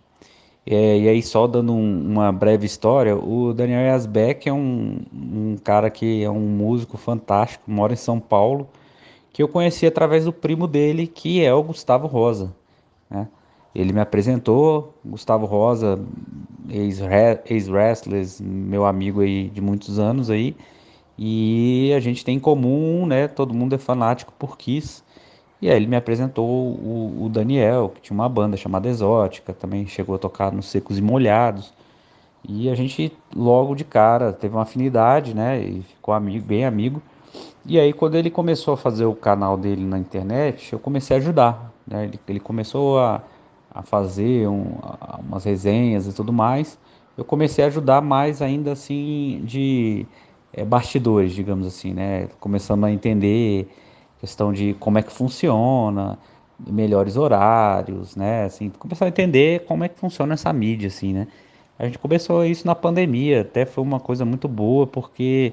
É, 0.65 0.97
e 0.97 1.09
aí, 1.09 1.21
só 1.21 1.45
dando 1.45 1.73
um, 1.73 2.11
uma 2.11 2.31
breve 2.31 2.65
história, 2.65 3.17
o 3.17 3.53
Daniel 3.53 3.81
Yasbeck 3.81 4.47
é 4.47 4.53
um, 4.53 4.99
um 5.13 5.57
cara 5.61 5.89
que 5.89 6.23
é 6.23 6.29
um 6.29 6.39
músico 6.39 6.97
fantástico, 6.97 7.69
mora 7.69 7.91
em 7.93 7.97
São 7.97 8.19
Paulo, 8.19 8.69
que 9.33 9.43
eu 9.43 9.47
conheci 9.47 9.85
através 9.85 10.23
do 10.25 10.31
primo 10.31 10.65
dele, 10.67 11.05
que 11.05 11.43
é 11.43 11.53
o 11.53 11.61
Gustavo 11.63 12.07
Rosa. 12.07 12.55
Né? 13.09 13.27
Ele 13.75 13.91
me 13.91 13.99
apresentou, 13.99 14.93
Gustavo 15.03 15.45
Rosa, 15.45 15.99
ex-wrestlers, 16.69 18.39
meu 18.39 18.85
amigo 18.85 19.21
aí 19.21 19.49
de 19.49 19.59
muitos 19.59 19.99
anos 19.99 20.29
aí, 20.29 20.55
e 21.17 21.91
a 21.95 21.99
gente 21.99 22.23
tem 22.23 22.37
em 22.37 22.39
comum, 22.39 23.05
né? 23.05 23.27
Todo 23.27 23.53
mundo 23.53 23.75
é 23.75 23.77
fanático 23.77 24.33
por 24.37 24.57
Kiss. 24.57 25.02
E 25.63 25.69
aí 25.69 25.77
ele 25.77 25.87
me 25.87 25.95
apresentou 25.95 26.45
o, 26.45 27.23
o, 27.23 27.29
Daniel, 27.29 27.93
que 27.95 28.01
tinha 28.01 28.13
uma 28.13 28.27
banda 28.27 28.57
chamada 28.57 28.89
Exótica, 28.89 29.53
também 29.53 29.87
chegou 29.87 30.13
a 30.13 30.17
tocar 30.17 30.51
nos 30.51 30.65
Secos 30.65 30.97
e 30.97 31.01
Molhados. 31.01 31.73
E 32.45 32.69
a 32.69 32.75
gente 32.75 33.13
logo 33.33 33.73
de 33.73 33.85
cara 33.85 34.33
teve 34.33 34.53
uma 34.53 34.63
afinidade, 34.63 35.33
né? 35.33 35.61
E 35.63 35.81
ficou 35.83 36.13
amigo, 36.13 36.45
bem 36.45 36.65
amigo. 36.65 37.01
E 37.65 37.79
aí 37.79 37.93
quando 37.93 38.15
ele 38.15 38.29
começou 38.29 38.73
a 38.73 38.77
fazer 38.77 39.05
o 39.05 39.15
canal 39.15 39.55
dele 39.55 39.85
na 39.85 39.97
internet, 39.97 40.73
eu 40.73 40.79
comecei 40.79 41.15
a 41.15 41.19
ajudar. 41.21 41.71
Né? 41.87 42.03
Ele, 42.07 42.19
ele 42.27 42.39
começou 42.41 42.99
a, 42.99 43.23
a 43.73 43.81
fazer 43.83 44.49
um, 44.49 44.65
a, 44.81 45.21
umas 45.25 45.45
resenhas 45.45 46.07
e 46.07 46.13
tudo 46.13 46.33
mais. 46.33 46.77
Eu 47.17 47.23
comecei 47.23 47.63
a 47.63 47.67
ajudar 47.67 48.01
mais 48.01 48.41
ainda 48.41 48.73
assim 48.73 49.41
de 49.45 50.05
é, 50.51 50.65
bastidores, 50.65 51.31
digamos 51.31 51.65
assim, 51.65 51.93
né? 51.93 52.27
Começando 52.41 52.83
a 52.83 52.91
entender 52.91 53.69
questão 54.23 54.53
de 54.53 54.73
como 54.75 54.97
é 54.97 55.03
que 55.03 55.11
funciona, 55.11 56.17
melhores 56.57 57.17
horários, 57.17 58.15
né? 58.15 58.45
Assim, 58.45 58.69
começar 58.69 59.03
a 59.03 59.09
entender 59.09 59.65
como 59.65 59.83
é 59.83 59.89
que 59.89 59.99
funciona 59.99 60.33
essa 60.33 60.53
mídia, 60.53 60.87
assim, 60.87 61.11
né? 61.11 61.27
A 61.77 61.83
gente 61.83 61.99
começou 61.99 62.45
isso 62.45 62.65
na 62.65 62.73
pandemia, 62.73 63.41
até 63.41 63.65
foi 63.65 63.83
uma 63.83 63.99
coisa 63.99 64.23
muito 64.23 64.47
boa, 64.47 64.87
porque 64.87 65.51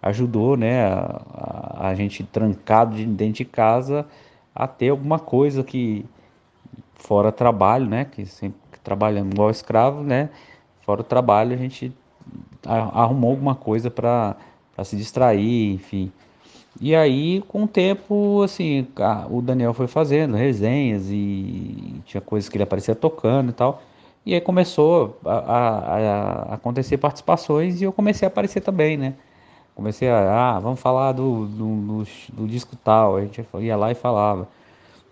ajudou, 0.00 0.56
né, 0.56 0.84
a, 0.84 1.88
a 1.88 1.94
gente 1.96 2.22
trancado 2.22 2.94
de 2.94 3.04
dentro 3.06 3.38
de 3.38 3.44
casa 3.44 4.06
a 4.54 4.68
ter 4.68 4.90
alguma 4.90 5.18
coisa 5.18 5.64
que 5.64 6.06
fora 6.94 7.32
trabalho, 7.32 7.86
né, 7.86 8.04
que 8.04 8.24
sempre 8.24 8.60
trabalhando 8.84 9.32
igual 9.32 9.50
escravo, 9.50 10.02
né, 10.04 10.30
fora 10.82 11.00
o 11.00 11.04
trabalho 11.04 11.54
a 11.54 11.56
gente 11.56 11.92
arrumou 12.64 13.30
alguma 13.30 13.56
coisa 13.56 13.90
para 13.90 14.36
se 14.84 14.96
distrair, 14.96 15.74
enfim. 15.74 16.12
E 16.80 16.94
aí, 16.96 17.42
com 17.48 17.64
o 17.64 17.68
tempo, 17.68 18.42
assim, 18.42 18.86
o 19.30 19.42
Daniel 19.42 19.74
foi 19.74 19.86
fazendo 19.86 20.36
resenhas 20.36 21.08
e 21.10 22.00
tinha 22.06 22.20
coisas 22.20 22.48
que 22.48 22.56
ele 22.56 22.64
aparecia 22.64 22.94
tocando 22.94 23.50
e 23.50 23.52
tal. 23.52 23.82
E 24.24 24.34
aí 24.34 24.40
começou 24.40 25.18
a, 25.24 25.32
a, 25.32 26.52
a 26.52 26.54
acontecer 26.54 26.96
participações 26.96 27.80
e 27.80 27.84
eu 27.84 27.92
comecei 27.92 28.26
a 28.26 28.28
aparecer 28.30 28.60
também, 28.60 28.96
né? 28.96 29.14
Comecei 29.74 30.08
a, 30.08 30.56
ah, 30.56 30.60
vamos 30.60 30.80
falar 30.80 31.12
do, 31.12 31.46
do, 31.46 31.76
do, 31.76 32.04
do 32.32 32.46
disco 32.46 32.76
tal, 32.76 33.16
a 33.16 33.22
gente 33.22 33.44
ia 33.60 33.76
lá 33.76 33.90
e 33.90 33.94
falava. 33.94 34.48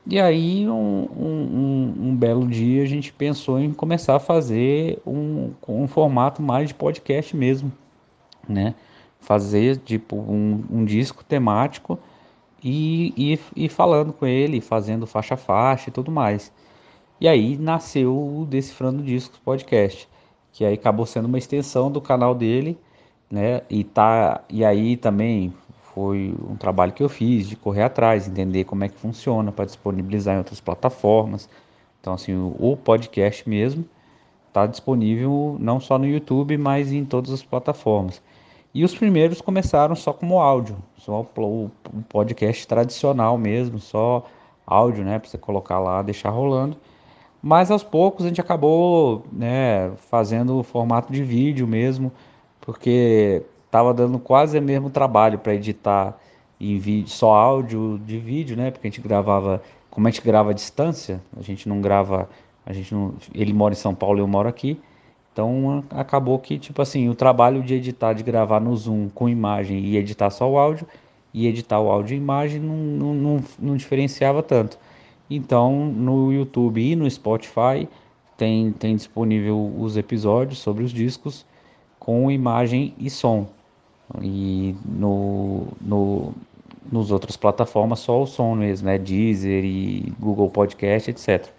E 0.06 0.20
aí, 0.20 0.68
um, 0.68 1.08
um, 1.16 1.94
um, 2.08 2.16
belo 2.16 2.46
dia, 2.46 2.82
a 2.82 2.86
gente 2.86 3.12
pensou 3.12 3.60
em 3.60 3.72
começar 3.72 4.16
a 4.16 4.20
fazer 4.20 5.00
um, 5.06 5.52
um 5.68 5.86
formato 5.86 6.42
mais 6.42 6.68
de 6.68 6.74
podcast 6.74 7.36
mesmo, 7.36 7.72
né? 8.48 8.74
Fazer 9.20 9.76
tipo 9.78 10.16
um, 10.16 10.64
um 10.70 10.84
disco 10.84 11.24
temático 11.24 11.98
e, 12.62 13.12
e, 13.16 13.64
e, 13.64 13.68
falando 13.68 14.12
com 14.12 14.26
ele, 14.26 14.60
fazendo 14.60 15.06
faixa 15.06 15.34
a 15.34 15.36
faixa 15.36 15.88
e 15.90 15.92
tudo 15.92 16.10
mais. 16.10 16.52
E 17.20 17.28
aí 17.28 17.56
nasceu 17.56 18.16
o 18.16 18.46
Decifrando 18.46 19.02
Discos 19.02 19.38
podcast, 19.38 20.08
que 20.52 20.64
aí 20.64 20.74
acabou 20.74 21.06
sendo 21.06 21.26
uma 21.26 21.38
extensão 21.38 21.90
do 21.90 22.00
canal 22.00 22.34
dele, 22.34 22.78
né? 23.30 23.62
E 23.70 23.84
tá 23.84 24.42
e 24.48 24.64
aí 24.64 24.96
também 24.96 25.52
foi 25.94 26.34
um 26.48 26.56
trabalho 26.56 26.92
que 26.92 27.02
eu 27.02 27.08
fiz 27.08 27.48
de 27.48 27.56
correr 27.56 27.82
atrás, 27.82 28.26
entender 28.28 28.64
como 28.64 28.84
é 28.84 28.88
que 28.88 28.96
funciona 28.98 29.52
para 29.52 29.64
disponibilizar 29.64 30.34
em 30.34 30.38
outras 30.38 30.60
plataformas. 30.60 31.48
Então 32.00 32.14
assim, 32.14 32.34
o 32.58 32.76
podcast 32.76 33.48
mesmo 33.48 33.84
está 34.48 34.66
disponível 34.66 35.56
não 35.60 35.80
só 35.80 35.98
no 35.98 36.06
YouTube, 36.06 36.56
mas 36.58 36.92
em 36.92 37.04
todas 37.04 37.32
as 37.32 37.42
plataformas. 37.42 38.22
E 38.72 38.84
os 38.84 38.94
primeiros 38.94 39.40
começaram 39.40 39.96
só 39.96 40.12
como 40.12 40.38
áudio, 40.38 40.76
só 40.96 41.26
o 41.36 41.70
podcast 42.08 42.66
tradicional 42.68 43.36
mesmo, 43.36 43.78
só 43.80 44.24
áudio, 44.64 45.04
né, 45.04 45.18
para 45.18 45.28
você 45.28 45.38
colocar 45.38 45.80
lá, 45.80 46.02
deixar 46.02 46.30
rolando. 46.30 46.76
Mas 47.42 47.70
aos 47.70 47.82
poucos 47.82 48.24
a 48.24 48.28
gente 48.28 48.40
acabou, 48.40 49.24
né, 49.32 49.90
fazendo 50.10 50.58
o 50.58 50.62
formato 50.62 51.12
de 51.12 51.24
vídeo 51.24 51.66
mesmo, 51.66 52.12
porque 52.60 53.42
tava 53.70 53.92
dando 53.94 54.18
quase 54.18 54.58
o 54.58 54.62
mesmo 54.62 54.90
trabalho 54.90 55.38
para 55.38 55.54
editar 55.54 56.16
em 56.60 56.78
vídeo, 56.78 57.08
só 57.10 57.34
áudio 57.34 57.98
de 58.04 58.18
vídeo, 58.18 58.56
né? 58.56 58.70
Porque 58.70 58.86
a 58.86 58.90
gente 58.90 59.00
gravava, 59.00 59.62
como 59.90 60.06
a 60.06 60.10
gente 60.10 60.22
grava 60.22 60.50
à 60.50 60.52
distância, 60.52 61.20
a 61.36 61.42
gente 61.42 61.68
não 61.68 61.80
grava, 61.80 62.28
a 62.66 62.72
gente 62.72 62.94
não, 62.94 63.14
ele 63.34 63.52
mora 63.52 63.72
em 63.72 63.76
São 63.76 63.94
Paulo 63.94 64.18
e 64.18 64.22
eu 64.22 64.28
moro 64.28 64.48
aqui. 64.48 64.80
Então 65.40 65.82
acabou 65.90 66.38
que, 66.38 66.58
tipo 66.58 66.82
assim, 66.82 67.08
o 67.08 67.14
trabalho 67.14 67.62
de 67.62 67.72
editar, 67.72 68.12
de 68.12 68.22
gravar 68.22 68.60
no 68.60 68.76
Zoom 68.76 69.08
com 69.08 69.26
imagem 69.26 69.78
e 69.78 69.96
editar 69.96 70.28
só 70.28 70.50
o 70.50 70.58
áudio, 70.58 70.86
e 71.32 71.46
editar 71.46 71.80
o 71.80 71.90
áudio 71.90 72.14
e 72.14 72.18
imagem 72.18 72.60
não, 72.60 72.76
não, 72.76 73.14
não, 73.14 73.44
não 73.58 73.76
diferenciava 73.76 74.42
tanto. 74.42 74.78
Então 75.30 75.86
no 75.86 76.30
YouTube 76.30 76.82
e 76.82 76.94
no 76.94 77.10
Spotify 77.10 77.88
tem, 78.36 78.72
tem 78.72 78.96
disponível 78.96 79.72
os 79.78 79.96
episódios 79.96 80.58
sobre 80.58 80.84
os 80.84 80.92
discos 80.92 81.46
com 81.98 82.30
imagem 82.30 82.94
e 82.98 83.08
som. 83.08 83.46
E 84.20 84.74
no, 84.84 85.68
no, 85.80 86.34
nos 86.92 87.10
outras 87.10 87.36
plataformas 87.36 88.00
só 88.00 88.22
o 88.22 88.26
som 88.26 88.56
mesmo, 88.56 88.88
né? 88.88 88.98
Deezer 88.98 89.64
e 89.64 90.12
Google 90.18 90.50
Podcast, 90.50 91.10
etc. 91.10 91.50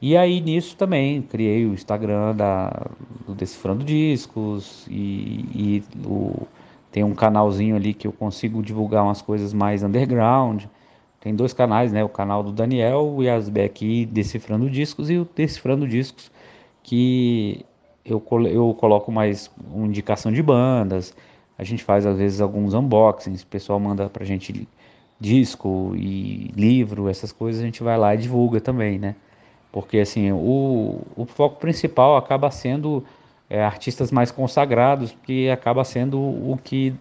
E 0.00 0.16
aí 0.16 0.40
nisso 0.40 0.76
também 0.76 1.22
criei 1.22 1.66
o 1.66 1.74
Instagram 1.74 2.34
da, 2.34 2.86
do 3.26 3.34
Decifrando 3.34 3.84
Discos 3.84 4.86
e, 4.88 5.44
e 5.54 5.84
o, 6.06 6.46
tem 6.92 7.02
um 7.02 7.14
canalzinho 7.14 7.74
ali 7.76 7.92
que 7.92 8.06
eu 8.06 8.12
consigo 8.12 8.62
divulgar 8.62 9.04
umas 9.04 9.20
coisas 9.20 9.52
mais 9.52 9.82
underground. 9.82 10.64
Tem 11.20 11.34
dois 11.34 11.52
canais, 11.52 11.92
né? 11.92 12.04
O 12.04 12.08
canal 12.08 12.42
do 12.44 12.52
Daniel, 12.52 13.12
o 13.16 13.22
Yasbeck 13.22 14.06
Decifrando 14.06 14.70
Discos 14.70 15.10
e 15.10 15.18
o 15.18 15.28
Decifrando 15.34 15.86
Discos, 15.86 16.30
que 16.82 17.66
eu, 18.04 18.22
eu 18.46 18.74
coloco 18.78 19.10
mais 19.10 19.50
uma 19.72 19.86
indicação 19.86 20.32
de 20.32 20.42
bandas. 20.42 21.14
A 21.58 21.64
gente 21.64 21.82
faz 21.82 22.06
às 22.06 22.16
vezes 22.16 22.40
alguns 22.40 22.72
unboxings, 22.72 23.42
o 23.42 23.46
pessoal 23.46 23.80
manda 23.80 24.08
pra 24.08 24.24
gente 24.24 24.68
disco 25.20 25.92
e 25.96 26.52
livro, 26.56 27.08
essas 27.08 27.32
coisas, 27.32 27.60
a 27.60 27.64
gente 27.64 27.82
vai 27.82 27.98
lá 27.98 28.14
e 28.14 28.18
divulga 28.18 28.60
também, 28.60 28.98
né? 28.98 29.16
Porque 29.72 29.98
assim 29.98 30.32
o, 30.32 31.00
o 31.16 31.26
foco 31.26 31.60
principal 31.60 32.16
acaba 32.16 32.50
sendo 32.50 33.04
é, 33.48 33.62
artistas 33.62 34.10
mais 34.10 34.30
consagrados, 34.30 35.16
que 35.22 35.48
acaba 35.50 35.84
sendo 35.84 36.18
o 36.18 36.58
que 36.62 36.94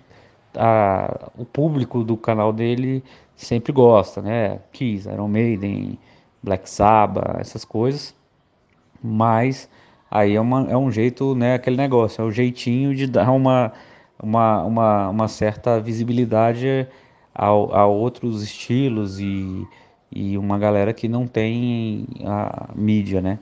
a, 0.55 1.29
o 1.37 1.45
público 1.45 2.03
do 2.03 2.17
canal 2.17 2.51
dele 2.53 3.03
sempre 3.35 3.71
gosta, 3.71 4.21
né? 4.21 4.59
Kiss, 4.71 5.07
Iron 5.07 5.27
Maiden, 5.27 5.99
Black 6.43 6.69
Sabbath, 6.69 7.39
essas 7.39 7.65
coisas. 7.65 8.15
Mas 9.03 9.69
aí 10.09 10.35
é, 10.35 10.41
uma, 10.41 10.69
é 10.69 10.77
um 10.77 10.91
jeito, 10.91 11.35
né, 11.35 11.55
aquele 11.55 11.77
negócio, 11.77 12.21
é 12.21 12.25
o 12.25 12.31
jeitinho 12.31 12.95
de 12.95 13.07
dar 13.07 13.31
uma, 13.31 13.71
uma, 14.21 14.63
uma, 14.63 15.09
uma 15.09 15.27
certa 15.27 15.79
visibilidade 15.79 16.87
a, 17.35 17.45
a 17.47 17.85
outros 17.85 18.41
estilos 18.41 19.19
e, 19.19 19.67
e 20.11 20.37
uma 20.37 20.57
galera 20.57 20.93
que 20.93 21.07
não 21.07 21.27
tem 21.27 22.07
a 22.25 22.69
mídia, 22.75 23.21
né? 23.21 23.39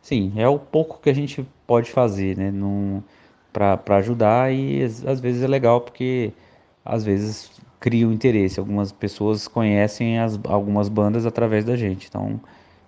Sim, 0.00 0.32
é 0.36 0.48
o 0.48 0.58
pouco 0.58 1.00
que 1.00 1.10
a 1.10 1.14
gente 1.14 1.46
pode 1.66 1.90
fazer, 1.90 2.36
né? 2.36 2.52
Para 3.52 3.96
ajudar 3.96 4.52
e 4.52 4.82
às 4.82 5.20
vezes 5.20 5.42
é 5.42 5.46
legal 5.48 5.80
porque 5.80 6.32
às 6.84 7.04
vezes 7.04 7.50
cria 7.80 8.06
um 8.06 8.12
interesse. 8.12 8.60
Algumas 8.60 8.92
pessoas 8.92 9.48
conhecem 9.48 10.18
as, 10.18 10.38
algumas 10.44 10.88
bandas 10.88 11.26
através 11.26 11.64
da 11.64 11.76
gente, 11.76 12.06
então 12.08 12.40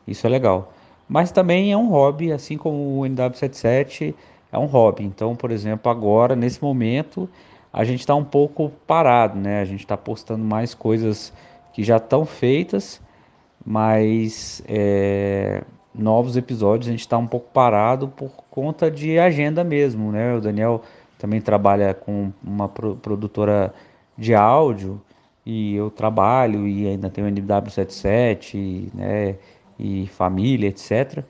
isso 0.06 0.26
é 0.26 0.30
legal. 0.30 0.72
Mas 1.08 1.32
também 1.32 1.72
é 1.72 1.76
um 1.76 1.88
hobby, 1.88 2.32
assim 2.32 2.56
como 2.56 3.00
o 3.00 3.02
NW77 3.02 4.14
é 4.52 4.58
um 4.58 4.66
hobby. 4.66 5.04
Então, 5.04 5.34
por 5.34 5.50
exemplo, 5.50 5.90
agora, 5.90 6.36
nesse 6.36 6.62
momento, 6.62 7.28
a 7.72 7.84
gente 7.84 8.00
está 8.00 8.14
um 8.14 8.24
pouco 8.24 8.70
parado, 8.86 9.38
né? 9.38 9.60
A 9.60 9.64
gente 9.64 9.80
está 9.80 9.96
postando 9.96 10.44
mais 10.44 10.74
coisas 10.74 11.32
que 11.72 11.82
já 11.82 11.96
estão 11.96 12.24
feitas, 12.24 13.00
mas 13.64 14.62
é, 14.68 15.62
novos 15.94 16.36
episódios 16.36 16.88
a 16.88 16.90
gente 16.90 17.00
está 17.00 17.18
um 17.18 17.26
pouco 17.26 17.48
parado 17.52 18.08
por 18.08 18.30
conta 18.50 18.90
de 18.90 19.18
agenda 19.18 19.62
mesmo, 19.64 20.12
né? 20.12 20.34
O 20.34 20.40
Daniel 20.40 20.82
também 21.18 21.40
trabalha 21.40 21.94
com 21.94 22.32
uma 22.42 22.68
produtora 22.68 23.74
de 24.16 24.34
áudio 24.34 25.00
e 25.44 25.74
eu 25.74 25.90
trabalho 25.90 26.66
e 26.66 26.86
ainda 26.86 27.10
tenho 27.10 27.26
o 27.26 27.30
NW77, 27.30 28.90
né? 28.94 29.36
E 29.78 30.06
família, 30.08 30.68
etc. 30.68 31.24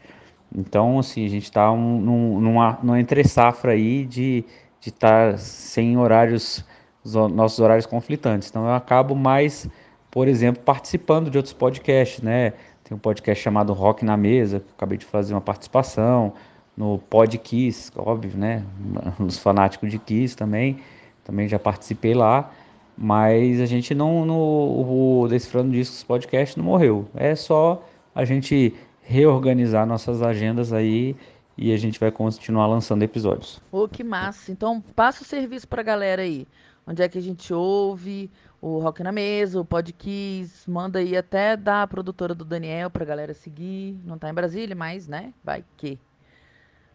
Então, 0.55 0.99
assim, 0.99 1.25
a 1.25 1.29
gente 1.29 1.45
está 1.45 1.71
um, 1.71 2.01
num, 2.01 2.41
numa, 2.41 2.79
numa 2.83 3.01
entre 3.01 3.23
safra 3.23 3.73
aí 3.73 4.05
de 4.05 4.45
de 4.81 4.89
estar 4.89 5.33
tá 5.33 5.39
sem 5.39 5.97
horários, 5.97 6.65
nossos 7.05 7.61
horários 7.61 7.87
conflitantes. 7.87 8.49
Então 8.49 8.65
eu 8.65 8.73
acabo 8.73 9.15
mais, 9.15 9.69
por 10.11 10.29
exemplo, 10.29 10.63
participando 10.63 11.31
de 11.31 11.37
outros 11.37 11.55
podcasts, 11.55 12.21
né? 12.21 12.53
Tem 12.85 12.97
um 12.97 12.99
podcast 12.99 13.43
chamado 13.43 13.73
Rock 13.73 14.05
na 14.05 14.17
Mesa, 14.17 14.61
que 14.61 14.67
eu 14.67 14.75
acabei 14.77 14.99
de 14.99 15.05
fazer 15.05 15.35
uma 15.35 15.41
participação, 15.41 16.33
no 16.77 16.99
Pod 16.99 17.37
Kiss, 17.39 17.93
óbvio, 17.97 18.37
né? 18.37 18.65
Os 19.21 19.39
fanáticos 19.39 19.91
de 19.91 19.99
Kiss 19.99 20.37
também, 20.37 20.79
também 21.25 21.47
já 21.47 21.59
participei 21.59 22.15
lá. 22.15 22.51
Mas 22.97 23.61
a 23.61 23.67
gente 23.67 23.95
não, 23.95 24.27
no 24.27 25.23
o 25.23 25.29
Decifrando 25.29 25.71
Discos 25.73 26.03
podcast 26.03 26.59
não 26.59 26.67
morreu. 26.67 27.09
É 27.15 27.35
só 27.35 27.83
a 28.15 28.25
gente 28.25 28.75
reorganizar 29.03 29.87
nossas 29.87 30.23
agendas 30.23 30.73
aí 30.73 31.17
e 31.57 31.73
a 31.73 31.77
gente 31.77 31.99
vai 31.99 32.11
continuar 32.11 32.67
lançando 32.67 33.03
episódios. 33.03 33.61
Ô, 33.73 33.85
oh, 33.85 33.89
que 33.89 34.05
massa! 34.05 34.53
Então, 34.53 34.83
passa 34.95 35.23
o 35.23 35.27
serviço 35.27 35.67
pra 35.67 35.83
galera 35.83 36.23
aí. 36.23 36.47
Onde 36.87 37.03
é 37.03 37.09
que 37.09 37.19
a 37.19 37.23
gente 37.23 37.53
ouve 37.55 38.31
o 38.61 38.79
Rock 38.79 39.03
na 39.03 39.13
Mesa, 39.13 39.61
o 39.61 39.65
Podkiss, 39.65 40.67
manda 40.67 40.99
aí 40.99 41.17
até 41.17 41.57
da 41.57 41.87
produtora 41.87 42.35
do 42.35 42.45
Daniel 42.45 42.91
pra 42.91 43.05
galera 43.05 43.35
seguir. 43.35 43.99
Não 44.05 44.19
tá 44.19 44.29
em 44.29 44.35
Brasília, 44.35 44.77
mas, 44.77 45.09
né, 45.09 45.33
vai 45.43 45.65
que. 45.77 45.99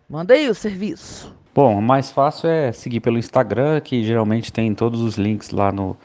Manda 0.07 0.36
aí 0.36 0.47
o 0.47 0.53
serviço. 0.53 1.36
Bom, 1.53 1.80
o 1.80 1.82
mais 1.82 2.11
fácil 2.11 2.47
é 2.47 2.72
seguir 2.72 2.99
pelo 2.99 3.18
Instagram, 3.18 3.82
que 3.82 4.03
geralmente 4.03 4.53
tem 4.53 4.76
todos 4.76 5.01
os 5.01 5.16
links 5.16 5.49
lá 5.49 5.72
no, 5.72 5.97